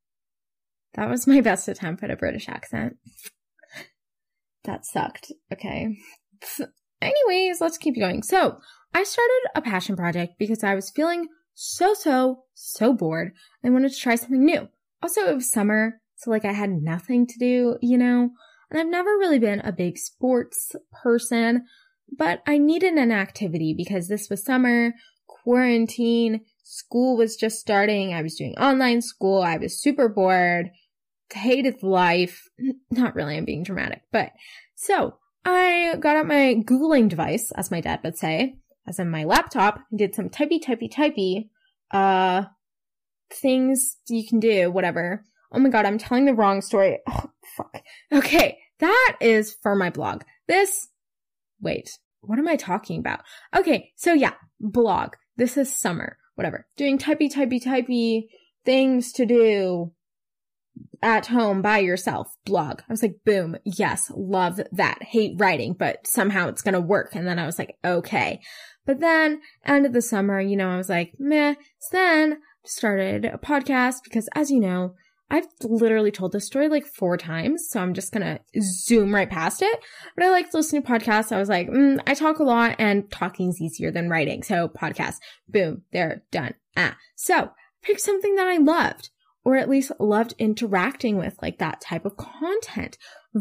[0.94, 2.96] That was my best attempt at a British accent.
[4.64, 5.33] That sucked.
[5.52, 5.96] Okay.
[7.00, 8.22] Anyways, let's keep going.
[8.22, 8.59] So,
[8.94, 13.33] I started a passion project because I was feeling so, so, so bored.
[13.64, 14.68] I wanted to try something new.
[15.02, 18.31] Also, it was summer, so like I had nothing to do, you know?
[18.70, 21.64] And I've never really been a big sports person,
[22.16, 24.92] but I needed an activity because this was summer,
[25.26, 28.14] quarantine, school was just starting.
[28.14, 29.42] I was doing online school.
[29.42, 30.70] I was super bored,
[31.33, 32.49] hated life.
[32.90, 34.33] Not really, I'm being dramatic, but
[34.75, 39.25] so I got out my Googling device, as my dad would say, as in my
[39.25, 41.49] laptop, and did some typey, typey, typey,
[41.90, 42.45] uh,
[43.31, 45.25] things you can do, whatever.
[45.51, 46.99] Oh my god, I'm telling the wrong story.
[47.09, 47.83] Oh, fuck.
[48.11, 50.23] Okay, that is for my blog.
[50.49, 50.88] This,
[51.61, 53.21] wait, what am I talking about?
[53.55, 55.14] Okay, so yeah, blog.
[55.37, 56.66] This is summer, whatever.
[56.77, 58.29] Doing typey, typey, typey
[58.64, 59.92] things to do
[61.03, 62.81] at home by yourself blog.
[62.88, 63.57] I was like, boom.
[63.65, 64.11] Yes.
[64.15, 65.03] Love that.
[65.03, 67.15] Hate writing, but somehow it's going to work.
[67.15, 68.41] And then I was like, okay.
[68.87, 71.55] But then end of the summer, you know, I was like, meh.
[71.81, 74.95] So then started a podcast because as you know,
[75.31, 79.62] I've literally told this story like four times, so I'm just gonna zoom right past
[79.62, 79.81] it.
[80.15, 81.33] But I like listening to podcasts.
[81.33, 84.43] I was like, mm, I talk a lot and talking's easier than writing.
[84.43, 85.15] So podcast,
[85.49, 86.53] boom, they're done.
[86.77, 86.99] Ah.
[87.17, 87.49] So
[87.83, 89.09] pick something that I loved
[89.44, 92.96] or at least loved interacting with like that type of content.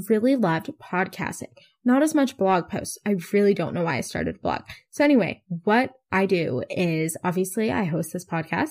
[0.09, 1.53] Really loved podcasting.
[1.83, 2.97] Not as much blog posts.
[3.05, 4.61] I really don't know why I started a blog.
[4.89, 8.69] So anyway, what I do is obviously I host this podcast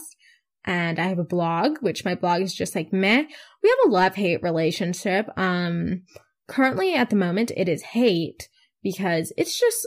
[0.64, 3.24] and I have a blog, which my blog is just like meh.
[3.62, 5.28] We have a love hate relationship.
[5.36, 6.02] Um,
[6.48, 8.48] currently at the moment it is hate
[8.82, 9.86] because it's just,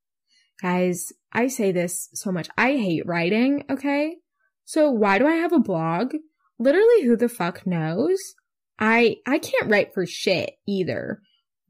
[0.62, 2.48] guys, I say this so much.
[2.56, 3.64] I hate writing.
[3.70, 4.16] Okay.
[4.64, 6.14] So why do I have a blog?
[6.58, 8.34] Literally who the fuck knows?
[8.78, 11.20] I, I can't write for shit either.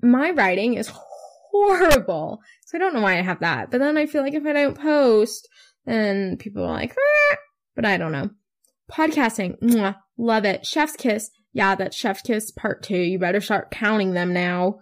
[0.02, 2.40] My writing is horrible.
[2.66, 3.70] So I don't know why I have that.
[3.70, 5.48] But then I feel like if I don't post,
[5.84, 7.36] then people are like, ah,
[7.74, 8.30] but I don't know.
[8.90, 10.64] Podcasting, mwah, love it.
[10.66, 12.98] Chef's kiss, yeah, that's Chef's kiss part two.
[12.98, 14.80] You better start counting them now.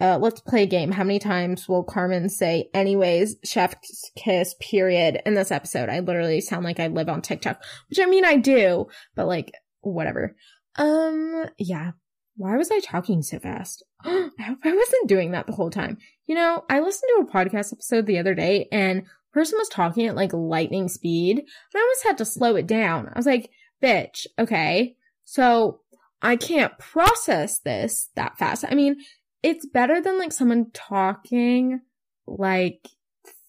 [0.00, 0.90] Uh, let's play a game.
[0.90, 5.88] How many times will Carmen say, anyways, chef's kiss, period, in this episode?
[5.88, 9.52] I literally sound like I live on TikTok, which I mean, I do, but like,
[9.80, 10.36] whatever.
[10.76, 11.92] Um, yeah.
[12.36, 13.82] Why was I talking so fast?
[14.04, 15.96] I hope I wasn't doing that the whole time.
[16.26, 20.06] You know, I listened to a podcast episode the other day and person was talking
[20.06, 23.08] at like lightning speed and I almost had to slow it down.
[23.08, 23.50] I was like,
[23.82, 24.96] bitch, okay.
[25.24, 25.80] So
[26.22, 28.64] I can't process this that fast.
[28.68, 28.96] I mean,
[29.42, 31.80] it's better than like someone talking
[32.26, 32.88] like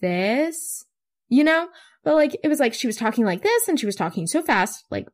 [0.01, 0.85] this,
[1.27, 1.67] you know?
[2.03, 4.41] But like, it was like she was talking like this and she was talking so
[4.41, 4.85] fast.
[4.89, 5.07] Like,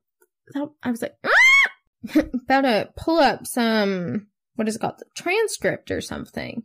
[0.83, 2.19] I was like, ah!
[2.45, 4.99] about to pull up some, what is it called?
[4.99, 6.63] The transcript or something.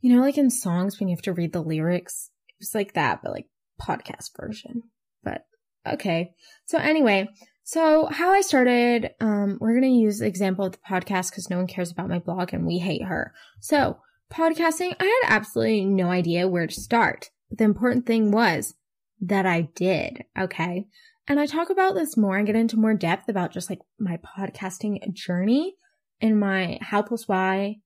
[0.00, 3.20] You know, like in songs when you have to read the lyrics it's like that,
[3.22, 3.46] but like
[3.80, 4.82] podcast version.
[5.24, 5.42] But
[5.86, 6.32] okay.
[6.66, 7.28] So anyway,
[7.62, 11.50] so how I started, um, we're going to use the example of the podcast because
[11.50, 13.32] no one cares about my blog and we hate her.
[13.60, 13.98] So
[14.32, 17.30] podcasting, I had absolutely no idea where to start.
[17.48, 18.74] But the important thing was
[19.20, 20.24] that I did.
[20.38, 20.86] Okay.
[21.28, 24.18] And I talk about this more and get into more depth about just like my
[24.18, 25.74] podcasting journey
[26.20, 27.76] and my how plus why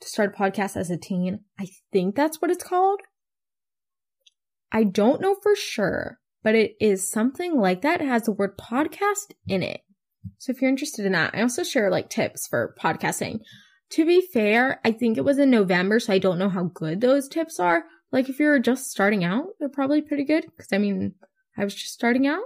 [0.00, 1.40] to start a podcast as a teen.
[1.58, 3.00] I think that's what it's called.
[4.72, 8.00] I don't know for sure, but it is something like that.
[8.00, 9.80] It has the word podcast in it.
[10.38, 13.40] So if you're interested in that, I also share like tips for podcasting.
[13.90, 17.00] To be fair, I think it was in November, so I don't know how good
[17.00, 17.82] those tips are.
[18.12, 20.44] Like if you're just starting out, they're probably pretty good.
[20.56, 21.14] Cause I mean,
[21.58, 22.44] I was just starting out.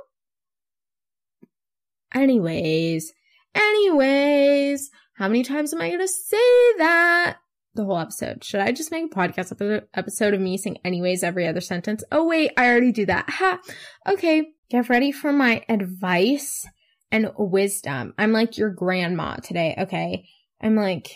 [2.14, 3.12] Anyways,
[3.54, 7.36] anyways, how many times am I going to say that?
[7.74, 8.42] The whole episode.
[8.42, 12.02] Should I just make a podcast episode of me saying anyways every other sentence?
[12.10, 13.30] Oh wait, I already do that.
[13.30, 13.60] Ha.
[14.08, 14.52] Okay.
[14.70, 16.66] Get ready for my advice
[17.12, 18.14] and wisdom.
[18.18, 19.76] I'm like your grandma today.
[19.78, 20.26] Okay.
[20.60, 21.10] I'm like,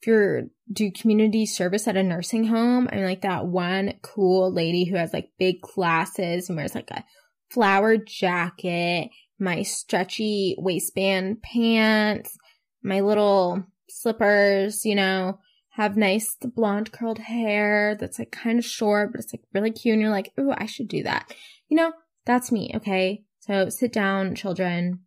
[0.00, 4.84] if you're do community service at a nursing home, I'm like that one cool lady
[4.84, 7.04] who has like big glasses and wears like a
[7.50, 12.36] flower jacket, my stretchy waistband pants,
[12.82, 15.38] my little slippers, you know,
[15.72, 19.94] have nice blonde curled hair that's like kind of short, but it's like really cute.
[19.94, 21.32] And you're like, ooh, I should do that.
[21.68, 21.92] You know,
[22.26, 22.72] that's me.
[22.74, 23.24] Okay.
[23.40, 25.00] So sit down, children.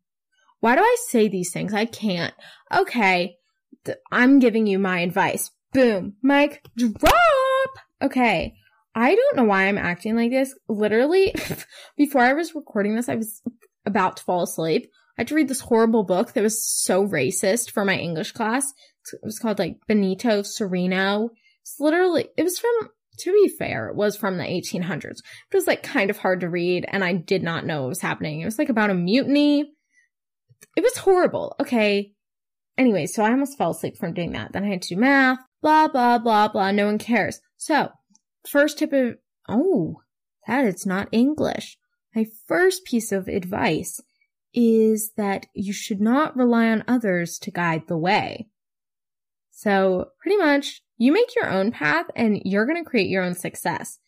[0.60, 1.73] Why do I say these things?
[1.73, 2.34] I can't.
[2.75, 3.36] Okay.
[4.12, 5.51] I'm giving you my advice.
[5.71, 6.15] Boom.
[6.23, 7.71] Mic drop.
[8.01, 8.56] Okay.
[8.95, 10.56] I don't know why I'm acting like this.
[10.67, 11.36] Literally,
[11.97, 13.41] before I was recording this, I was
[13.86, 14.89] about to fall asleep.
[15.17, 18.73] I had to read this horrible book that was so racist for my English class.
[19.13, 21.30] It was called like Benito Cereno.
[21.62, 22.89] It's literally, it was from,
[23.20, 25.20] to be fair, it was from the 1800s.
[25.52, 28.02] It was like kind of hard to read and I did not know what was
[28.02, 28.41] happening.
[28.41, 29.72] It was like about a mutiny.
[30.76, 31.56] It was horrible.
[31.60, 32.12] Okay.
[32.78, 34.52] Anyway, so I almost fell asleep from doing that.
[34.52, 36.72] Then I had to do math, blah, blah, blah, blah.
[36.72, 37.39] No one cares.
[37.58, 37.89] So
[38.48, 39.15] first tip of,
[39.48, 40.02] oh,
[40.48, 41.78] that is not English.
[42.13, 44.00] My first piece of advice
[44.54, 48.48] is that you should not rely on others to guide the way.
[49.56, 53.34] So pretty much you make your own path and you're going to create your own
[53.34, 54.00] success.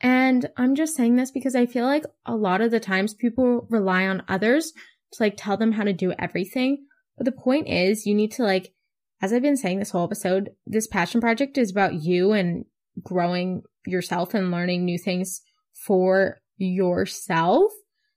[0.00, 3.68] And I'm just saying this because I feel like a lot of the times people
[3.70, 4.72] rely on others
[5.12, 6.84] to like tell them how to do everything.
[7.16, 8.72] But the point is you need to like,
[9.20, 12.64] as I've been saying this whole episode, this passion project is about you and
[13.00, 15.42] growing yourself and learning new things
[15.86, 17.70] for yourself.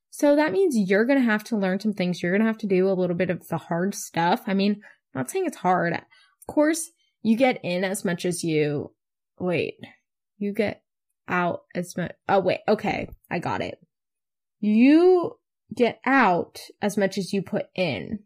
[0.10, 2.23] So that means you're going to have to learn some things.
[2.23, 4.41] You're going to have to do a little bit of the hard stuff.
[4.47, 4.82] I mean,
[5.13, 6.01] I'm not saying it's hard.
[6.47, 8.91] Course, you get in as much as you,
[9.39, 9.75] wait,
[10.38, 10.84] you get
[11.27, 12.12] out as much.
[12.29, 12.60] Oh, wait.
[12.67, 13.10] Okay.
[13.29, 13.79] I got it.
[14.60, 15.38] You
[15.75, 18.19] get out as much as you put in.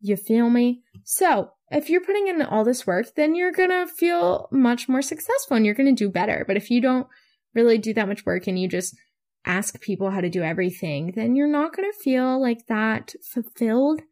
[0.00, 0.82] You feel me?
[1.04, 5.02] So if you're putting in all this work, then you're going to feel much more
[5.02, 6.44] successful and you're going to do better.
[6.46, 7.06] But if you don't
[7.54, 8.96] really do that much work and you just
[9.44, 14.02] ask people how to do everything, then you're not going to feel like that fulfilled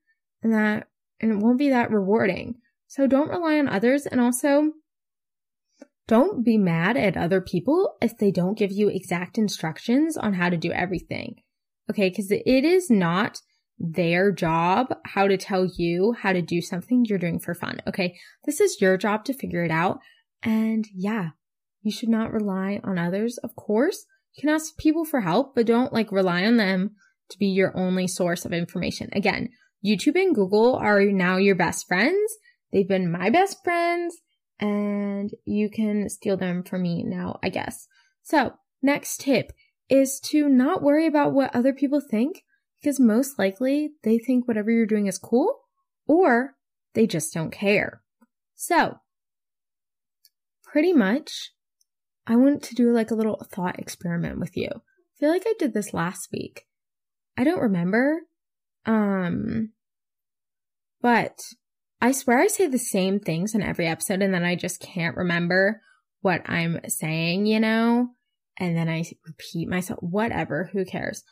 [0.43, 0.89] and that,
[1.21, 2.57] and it won't be that rewarding.
[2.97, 4.73] So don't rely on others and also
[6.09, 10.49] don't be mad at other people if they don't give you exact instructions on how
[10.49, 11.43] to do everything.
[11.91, 12.11] Okay.
[12.11, 13.43] Cause it is not
[13.79, 17.83] their job how to tell you how to do something you're doing for fun.
[17.87, 18.17] Okay.
[18.47, 19.99] This is your job to figure it out.
[20.43, 21.31] And yeah,
[21.83, 23.37] you should not rely on others.
[23.45, 26.93] Of course, you can ask people for help, but don't like rely on them
[27.29, 29.11] to be your only source of information.
[29.13, 29.51] Again,
[29.85, 32.39] YouTube and Google are now your best friends.
[32.77, 34.19] They've been my best friends
[34.61, 37.89] and you can steal them from me now, I guess.
[38.23, 39.53] So next tip
[39.89, 42.45] is to not worry about what other people think
[42.79, 45.61] because most likely they think whatever you're doing is cool
[46.07, 46.57] or
[46.93, 48.03] they just don't care.
[48.57, 48.99] So
[50.63, 51.53] pretty much
[52.27, 54.69] I want to do like a little thought experiment with you.
[54.69, 56.67] I feel like I did this last week.
[57.39, 58.19] I don't remember.
[58.85, 59.71] Um,
[61.01, 61.41] but
[62.01, 65.17] I swear I say the same things in every episode and then I just can't
[65.17, 65.81] remember
[66.21, 68.09] what I'm saying, you know?
[68.59, 71.23] And then I repeat myself, whatever, who cares?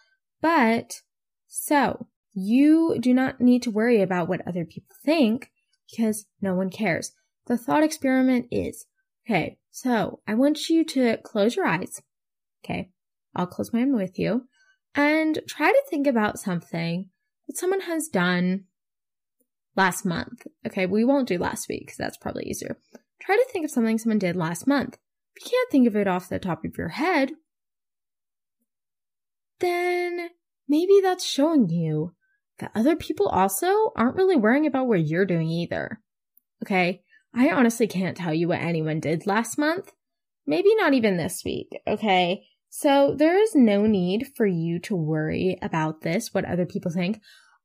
[0.40, 1.00] But
[1.46, 5.50] so you do not need to worry about what other people think
[5.90, 7.12] because no one cares.
[7.46, 8.87] The thought experiment is,
[9.27, 12.00] okay, so I want you to close your eyes.
[12.64, 12.90] Okay.
[13.37, 14.46] I'll close mine with you
[14.94, 17.11] and try to think about something
[17.46, 18.64] that someone has done
[19.76, 20.46] last month.
[20.66, 20.87] Okay.
[20.87, 22.78] We won't do last week because that's probably easier.
[23.20, 24.98] Try to think of something someone did last month.
[25.37, 27.32] If you can't think of it off the top of your head,
[29.60, 30.28] then
[30.68, 32.14] maybe that's showing you
[32.58, 36.00] that other people also aren't really worrying about what you're doing either.
[36.62, 37.02] Okay.
[37.34, 39.92] I honestly can't tell you what anyone did last month.
[40.46, 41.68] Maybe not even this week.
[41.87, 42.44] Okay.
[42.68, 47.20] So there is no need for you to worry about this, what other people think.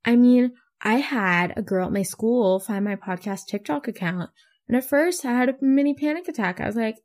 [0.06, 0.52] I mean,
[0.82, 4.30] I had a girl at my school find my podcast TikTok account.
[4.68, 6.62] And at first I had a mini panic attack.
[6.62, 6.98] I was like,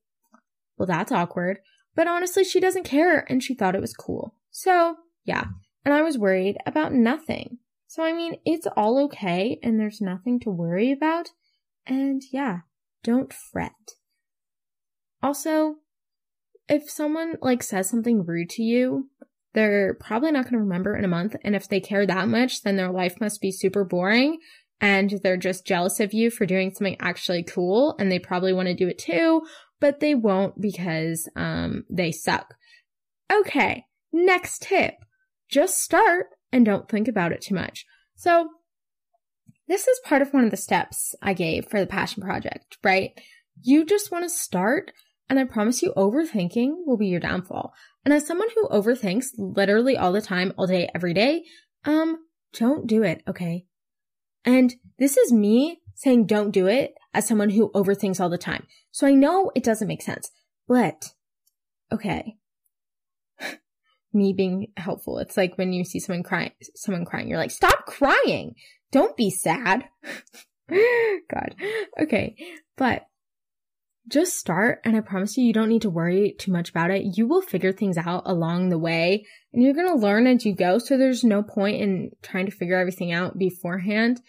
[0.76, 1.58] well, that's awkward.
[1.94, 4.34] But honestly, she doesn't care and she thought it was cool.
[4.50, 5.44] So yeah.
[5.84, 7.58] And I was worried about nothing.
[7.86, 11.30] So I mean, it's all okay and there's nothing to worry about.
[11.86, 12.60] And yeah,
[13.02, 13.72] don't fret.
[15.22, 15.76] Also,
[16.68, 19.10] if someone like says something rude to you,
[19.54, 21.36] they're probably not going to remember in a month.
[21.42, 24.38] And if they care that much, then their life must be super boring
[24.80, 28.68] and they're just jealous of you for doing something actually cool and they probably want
[28.68, 29.42] to do it too,
[29.80, 32.54] but they won't because um, they suck.
[33.32, 34.94] Okay, next tip.
[35.48, 37.86] Just start and don't think about it too much.
[38.16, 38.48] So
[39.68, 43.12] this is part of one of the steps I gave for the passion project, right?
[43.62, 44.90] You just want to start
[45.30, 47.72] and I promise you overthinking will be your downfall.
[48.04, 51.44] And as someone who overthinks literally all the time, all day, every day,
[51.84, 52.18] um,
[52.52, 53.64] don't do it, okay?
[54.44, 58.66] And this is me saying don't do it as someone who overthinks all the time.
[58.90, 60.30] So I know it doesn't make sense,
[60.68, 61.12] but
[61.90, 62.36] okay.
[64.12, 65.18] me being helpful.
[65.18, 68.54] It's like when you see someone crying, someone crying, you're like, stop crying.
[68.92, 69.84] Don't be sad.
[70.70, 71.54] God.
[72.00, 72.36] Okay.
[72.76, 73.06] But
[74.08, 77.16] just start and I promise you, you don't need to worry too much about it.
[77.16, 80.54] You will figure things out along the way and you're going to learn as you
[80.54, 80.78] go.
[80.78, 84.20] So there's no point in trying to figure everything out beforehand.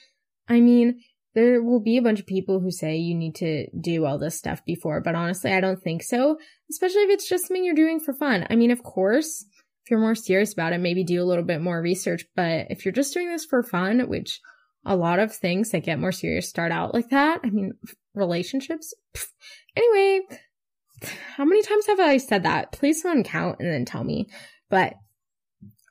[0.48, 1.02] I mean,
[1.34, 4.38] there will be a bunch of people who say you need to do all this
[4.38, 6.38] stuff before, but honestly, I don't think so,
[6.72, 8.48] especially if it's just something you're doing for fun.
[8.50, 9.46] I mean, of course,
[9.84, 12.86] if you're more serious about it, maybe do a little bit more research, but if
[12.86, 14.40] you're just doing this for fun, which
[14.86, 17.42] a lot of things that get more serious start out like that.
[17.44, 17.74] I mean,
[18.14, 18.94] relationships.
[19.76, 20.22] Anyway,
[21.36, 22.72] how many times have I said that?
[22.72, 24.28] Please someone count and then tell me.
[24.70, 24.94] But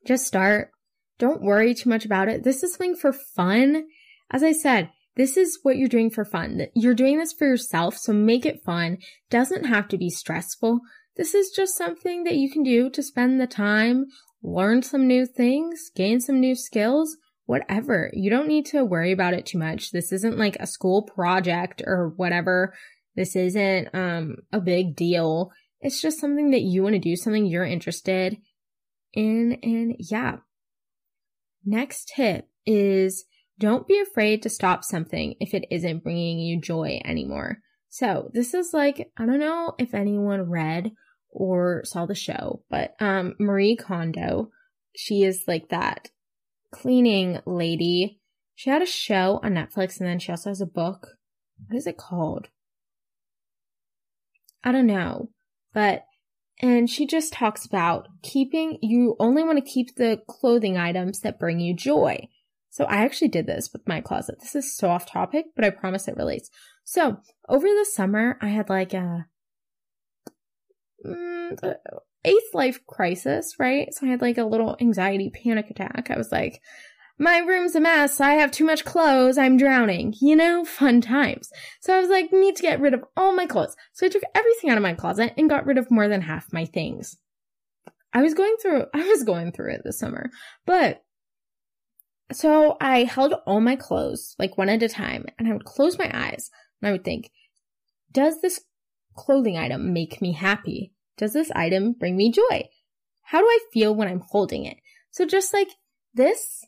[0.07, 0.71] just start.
[1.19, 2.45] Don't worry too much about it.
[2.45, 3.85] This is something for fun.
[4.31, 6.67] As I said, this is what you're doing for fun.
[6.75, 8.99] You're doing this for yourself, so make it fun.
[9.31, 10.81] Doesn't have to be stressful.
[11.17, 14.07] This is just something that you can do to spend the time,
[14.43, 17.17] learn some new things, gain some new skills,
[17.47, 18.11] whatever.
[18.13, 19.93] You don't need to worry about it too much.
[19.93, 22.75] This isn't like a school project or whatever.
[23.17, 25.53] This isn't um a big deal.
[25.81, 28.39] It's just something that you want to do, something you're interested
[29.13, 30.37] in and yeah.
[31.65, 33.25] Next tip is
[33.59, 37.59] don't be afraid to stop something if it isn't bringing you joy anymore.
[37.89, 40.93] So, this is like I don't know if anyone read
[41.31, 44.51] or saw the show, but um Marie Kondo,
[44.97, 46.09] she is like that
[46.73, 48.21] cleaning lady.
[48.57, 51.07] She had a show on Netflix and then she also has a book.
[51.69, 52.49] What is it called?
[54.65, 55.29] I don't know.
[55.73, 56.05] But,
[56.61, 61.39] and she just talks about keeping, you only want to keep the clothing items that
[61.39, 62.29] bring you joy.
[62.71, 64.41] So I actually did this with my closet.
[64.41, 66.51] This is so off topic, but I promise it relates.
[66.83, 69.27] So over the summer, I had like a,
[71.07, 71.77] mm,
[72.25, 73.93] eighth life crisis, right?
[73.93, 76.09] So I had like a little anxiety panic attack.
[76.11, 76.61] I was like,
[77.19, 78.21] my room's a mess.
[78.21, 79.39] I have too much clothes.
[79.39, 80.15] I'm drowning.
[80.21, 81.51] You know, fun times.
[81.81, 83.77] So I was like, need to get rid of all my clothes.
[83.93, 86.53] So I took everything out of my closet and got rid of more than half
[86.53, 87.17] my things.
[88.13, 90.31] I was going through, I was going through it this summer,
[90.67, 91.03] but
[92.33, 95.99] so I held all my clothes like one at a time and I would close
[95.99, 96.51] my eyes
[96.81, 97.31] and I would think,
[98.13, 98.61] does this
[99.15, 100.93] clothing item make me happy?
[101.17, 102.69] Does this item bring me joy?
[103.23, 104.79] How do I feel when I'm holding it?
[105.11, 105.69] So just like
[106.15, 106.65] this,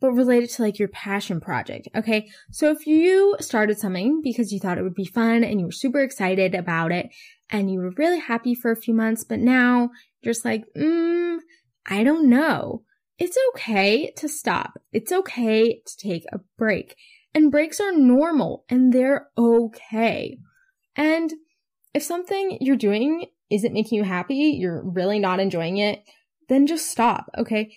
[0.00, 1.88] but related to like your passion project.
[1.94, 2.28] Okay.
[2.50, 5.72] So if you started something because you thought it would be fun and you were
[5.72, 7.08] super excited about it
[7.50, 9.90] and you were really happy for a few months, but now
[10.20, 11.38] you're just like, mm,
[11.86, 12.82] I don't know.
[13.18, 14.74] It's okay to stop.
[14.92, 16.94] It's okay to take a break
[17.34, 20.38] and breaks are normal and they're okay.
[20.96, 21.32] And
[21.94, 26.02] if something you're doing isn't making you happy, you're really not enjoying it,
[26.48, 27.74] then just stop, okay?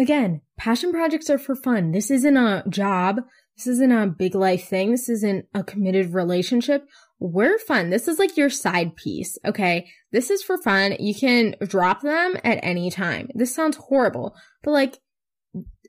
[0.00, 1.90] Again, passion projects are for fun.
[1.92, 3.20] This isn't a job.
[3.54, 4.92] This isn't a big life thing.
[4.92, 6.88] This isn't a committed relationship.
[7.18, 7.90] We're fun.
[7.90, 9.90] This is like your side piece, okay?
[10.10, 10.96] This is for fun.
[10.98, 13.28] You can drop them at any time.
[13.34, 14.96] This sounds horrible, but like,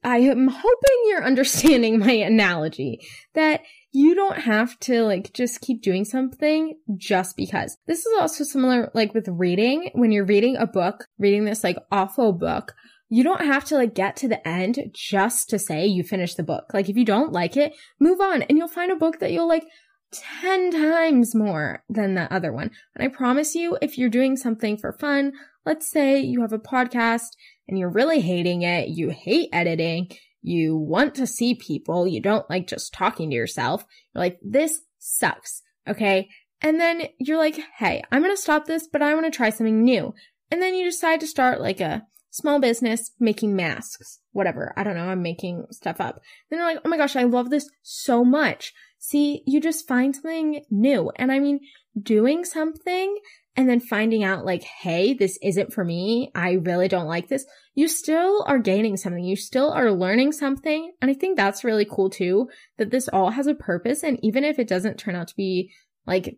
[0.04, 3.62] I am hoping you're understanding my analogy that
[3.94, 7.78] you don't have to like just keep doing something just because.
[7.88, 9.90] This is also similar like with reading.
[9.94, 12.74] When you're reading a book, reading this like awful book,
[13.14, 16.44] you don't have to like get to the end just to say you finished the
[16.44, 16.74] book.
[16.74, 19.50] Like if you don't like it, move on and you'll find a book that you'll
[19.50, 19.66] like
[20.14, 22.72] 10 times more than the other one.
[22.96, 25.34] And I promise you, if you're doing something for fun,
[25.66, 27.36] let's say you have a podcast
[27.68, 30.10] and you're really hating it, you hate editing,
[30.42, 33.84] you want to see people, you don't like just talking to yourself.
[34.16, 35.64] You're like, this sucks.
[35.86, 36.30] Okay.
[36.62, 39.50] And then you're like, hey, I'm going to stop this, but I want to try
[39.50, 40.14] something new.
[40.50, 44.74] And then you decide to start like a small business making masks, whatever.
[44.76, 45.10] I don't know.
[45.10, 46.22] I'm making stuff up.
[46.50, 48.74] Then you're like, oh my gosh, I love this so much.
[48.98, 51.12] See, you just find something new.
[51.18, 51.60] And I mean,
[52.02, 53.18] doing something
[53.56, 56.32] and then finding out like, hey, this isn't for me.
[56.34, 57.46] I really don't like this.
[57.76, 59.24] You still are gaining something.
[59.24, 60.94] You still are learning something.
[61.02, 64.04] And I think that's really cool too, that this all has a purpose.
[64.04, 65.72] And even if it doesn't turn out to be
[66.08, 66.38] like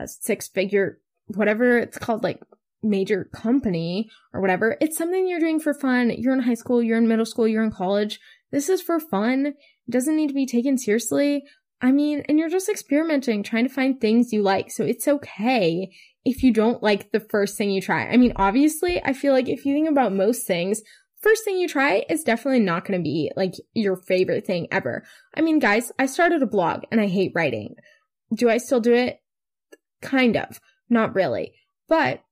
[0.00, 2.40] a six figure, whatever it's called, like
[2.82, 6.10] major company or whatever, it's something you're doing for fun.
[6.16, 8.20] You're in high school, you're in middle school, you're in college.
[8.50, 9.46] This is for fun.
[9.46, 11.44] It doesn't need to be taken seriously.
[11.80, 14.70] I mean, and you're just experimenting, trying to find things you like.
[14.70, 15.90] So it's okay
[16.24, 18.06] if you don't like the first thing you try.
[18.08, 20.82] I mean, obviously, I feel like if you think about most things,
[21.20, 25.04] first thing you try is definitely not going to be like your favorite thing ever.
[25.34, 27.76] I mean, guys, I started a blog and I hate writing.
[28.34, 29.20] Do I still do it?
[30.02, 30.60] Kind of.
[30.90, 31.52] Not really.
[31.88, 32.22] But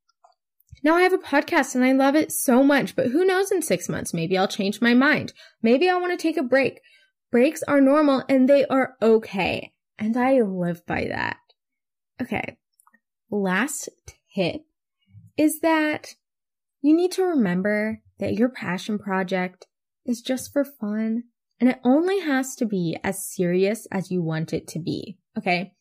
[0.87, 3.61] now I have a podcast and I love it so much, but who knows in
[3.61, 4.15] six months?
[4.15, 5.33] Maybe I'll change my mind.
[5.61, 6.81] Maybe I want to take a break.
[7.33, 9.73] Breaks are normal and they are okay.
[9.99, 11.39] And I live by that.
[12.23, 12.57] Okay.
[13.33, 13.89] Last
[14.33, 14.63] tip
[15.37, 16.15] is that
[16.83, 19.67] you need to remember that your passion project
[20.05, 21.25] is just for fun
[21.59, 25.19] and it only has to be as serious as you want it to be.
[25.37, 25.73] Okay.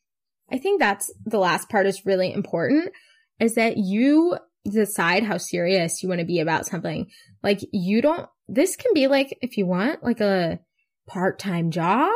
[0.52, 2.92] I think that's the last part is really important
[3.40, 7.08] is that you decide how serious you want to be about something.
[7.44, 10.60] Like you don't, this can be like, if you want, like a
[11.08, 12.12] part-time job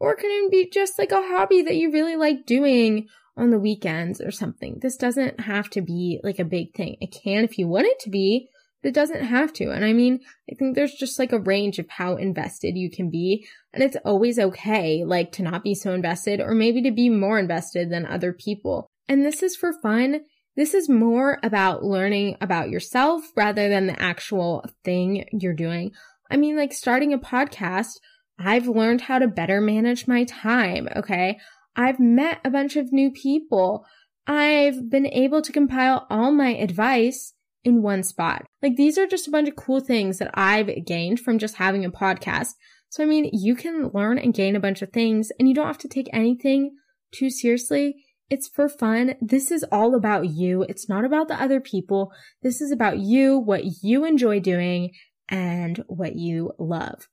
[0.00, 4.20] or can be just like a hobby that you really like doing on the weekends
[4.20, 4.78] or something.
[4.80, 6.96] This doesn't have to be like a big thing.
[7.00, 8.48] It can if you want it to be,
[8.82, 9.70] but it doesn't have to.
[9.70, 10.20] And I mean,
[10.50, 13.46] I think there's just like a range of how invested you can be.
[13.72, 17.38] And it's always okay, like to not be so invested or maybe to be more
[17.38, 18.88] invested than other people.
[19.08, 20.20] And this is for fun.
[20.56, 25.92] This is more about learning about yourself rather than the actual thing you're doing.
[26.30, 27.98] I mean, like starting a podcast,
[28.38, 30.88] I've learned how to better manage my time.
[30.96, 31.38] Okay.
[31.76, 33.84] I've met a bunch of new people.
[34.26, 37.34] I've been able to compile all my advice
[37.64, 38.46] in one spot.
[38.62, 41.84] Like these are just a bunch of cool things that I've gained from just having
[41.84, 42.54] a podcast.
[42.90, 45.66] So, I mean, you can learn and gain a bunch of things and you don't
[45.66, 46.76] have to take anything
[47.12, 47.96] too seriously.
[48.34, 49.14] It's for fun.
[49.20, 50.64] This is all about you.
[50.64, 52.10] It's not about the other people.
[52.42, 54.90] This is about you, what you enjoy doing
[55.28, 57.06] and what you love.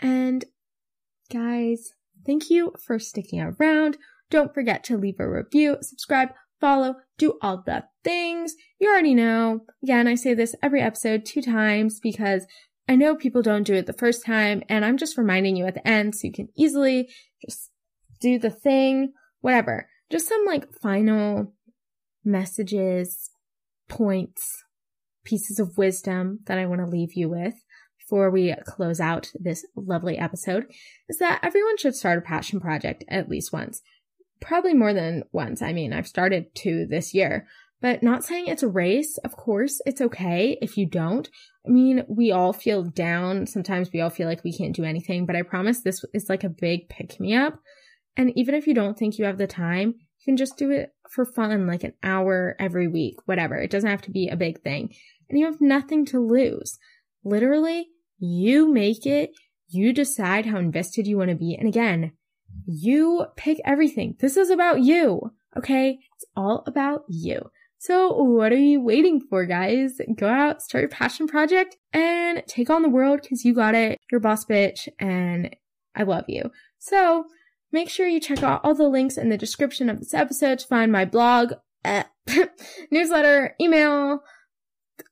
[0.00, 0.44] And
[1.32, 1.92] guys,
[2.26, 3.98] thank you for sticking around.
[4.30, 8.56] Don't forget to leave a review, subscribe, follow, do all the things.
[8.80, 9.60] You already know.
[9.80, 12.48] Again, I say this every episode two times because
[12.88, 15.74] I know people don't do it the first time and I'm just reminding you at
[15.74, 17.10] the end so you can easily
[17.46, 17.70] just
[18.20, 19.86] do the thing, whatever.
[20.14, 21.52] Just some like final
[22.24, 23.30] messages,
[23.88, 24.62] points,
[25.24, 27.54] pieces of wisdom that I want to leave you with
[27.98, 30.66] before we close out this lovely episode
[31.08, 33.82] is that everyone should start a passion project at least once.
[34.40, 35.60] Probably more than once.
[35.62, 37.48] I mean, I've started two this year,
[37.80, 39.18] but not saying it's a race.
[39.24, 41.28] Of course, it's okay if you don't.
[41.66, 43.48] I mean, we all feel down.
[43.48, 46.44] Sometimes we all feel like we can't do anything, but I promise this is like
[46.44, 47.58] a big pick me up.
[48.16, 49.94] And even if you don't think you have the time,
[50.24, 53.56] you can just do it for fun, like an hour every week, whatever.
[53.56, 54.94] It doesn't have to be a big thing.
[55.28, 56.78] And you have nothing to lose.
[57.24, 59.30] Literally, you make it.
[59.68, 61.54] You decide how invested you want to be.
[61.54, 62.12] And again,
[62.66, 64.16] you pick everything.
[64.20, 65.32] This is about you.
[65.56, 65.98] Okay.
[66.16, 67.50] It's all about you.
[67.78, 70.00] So what are you waiting for, guys?
[70.16, 74.00] Go out, start your passion project and take on the world because you got it.
[74.10, 75.54] You're boss bitch and
[75.94, 76.50] I love you.
[76.78, 77.26] So
[77.74, 80.66] make sure you check out all the links in the description of this episode to
[80.68, 81.54] find my blog,
[81.84, 82.04] uh,
[82.92, 84.20] newsletter, email.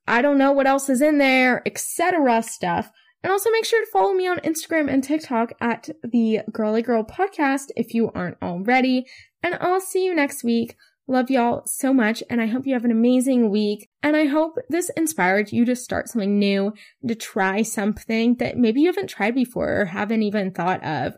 [0.07, 2.41] I don't know what else is in there, etc.
[2.41, 2.89] stuff.
[3.21, 7.03] And also make sure to follow me on Instagram and TikTok at the Girly Girl
[7.03, 9.05] Podcast if you aren't already.
[9.43, 10.77] And I'll see you next week.
[11.05, 13.89] Love y'all so much, and I hope you have an amazing week.
[14.01, 16.73] And I hope this inspired you to start something new,
[17.05, 21.17] to try something that maybe you haven't tried before or haven't even thought of.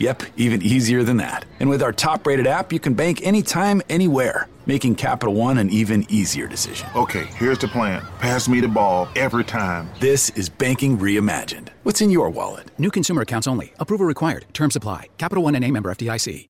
[0.00, 1.44] Yep, even easier than that.
[1.60, 5.68] And with our top rated app, you can bank anytime, anywhere, making Capital One an
[5.68, 6.88] even easier decision.
[6.96, 9.90] Okay, here's the plan pass me the ball every time.
[10.00, 11.68] This is banking reimagined.
[11.82, 12.70] What's in your wallet?
[12.78, 13.74] New consumer accounts only.
[13.78, 14.46] Approval required.
[14.54, 15.08] Terms apply.
[15.18, 15.70] Capital One N.A.
[15.70, 16.48] member FDIC.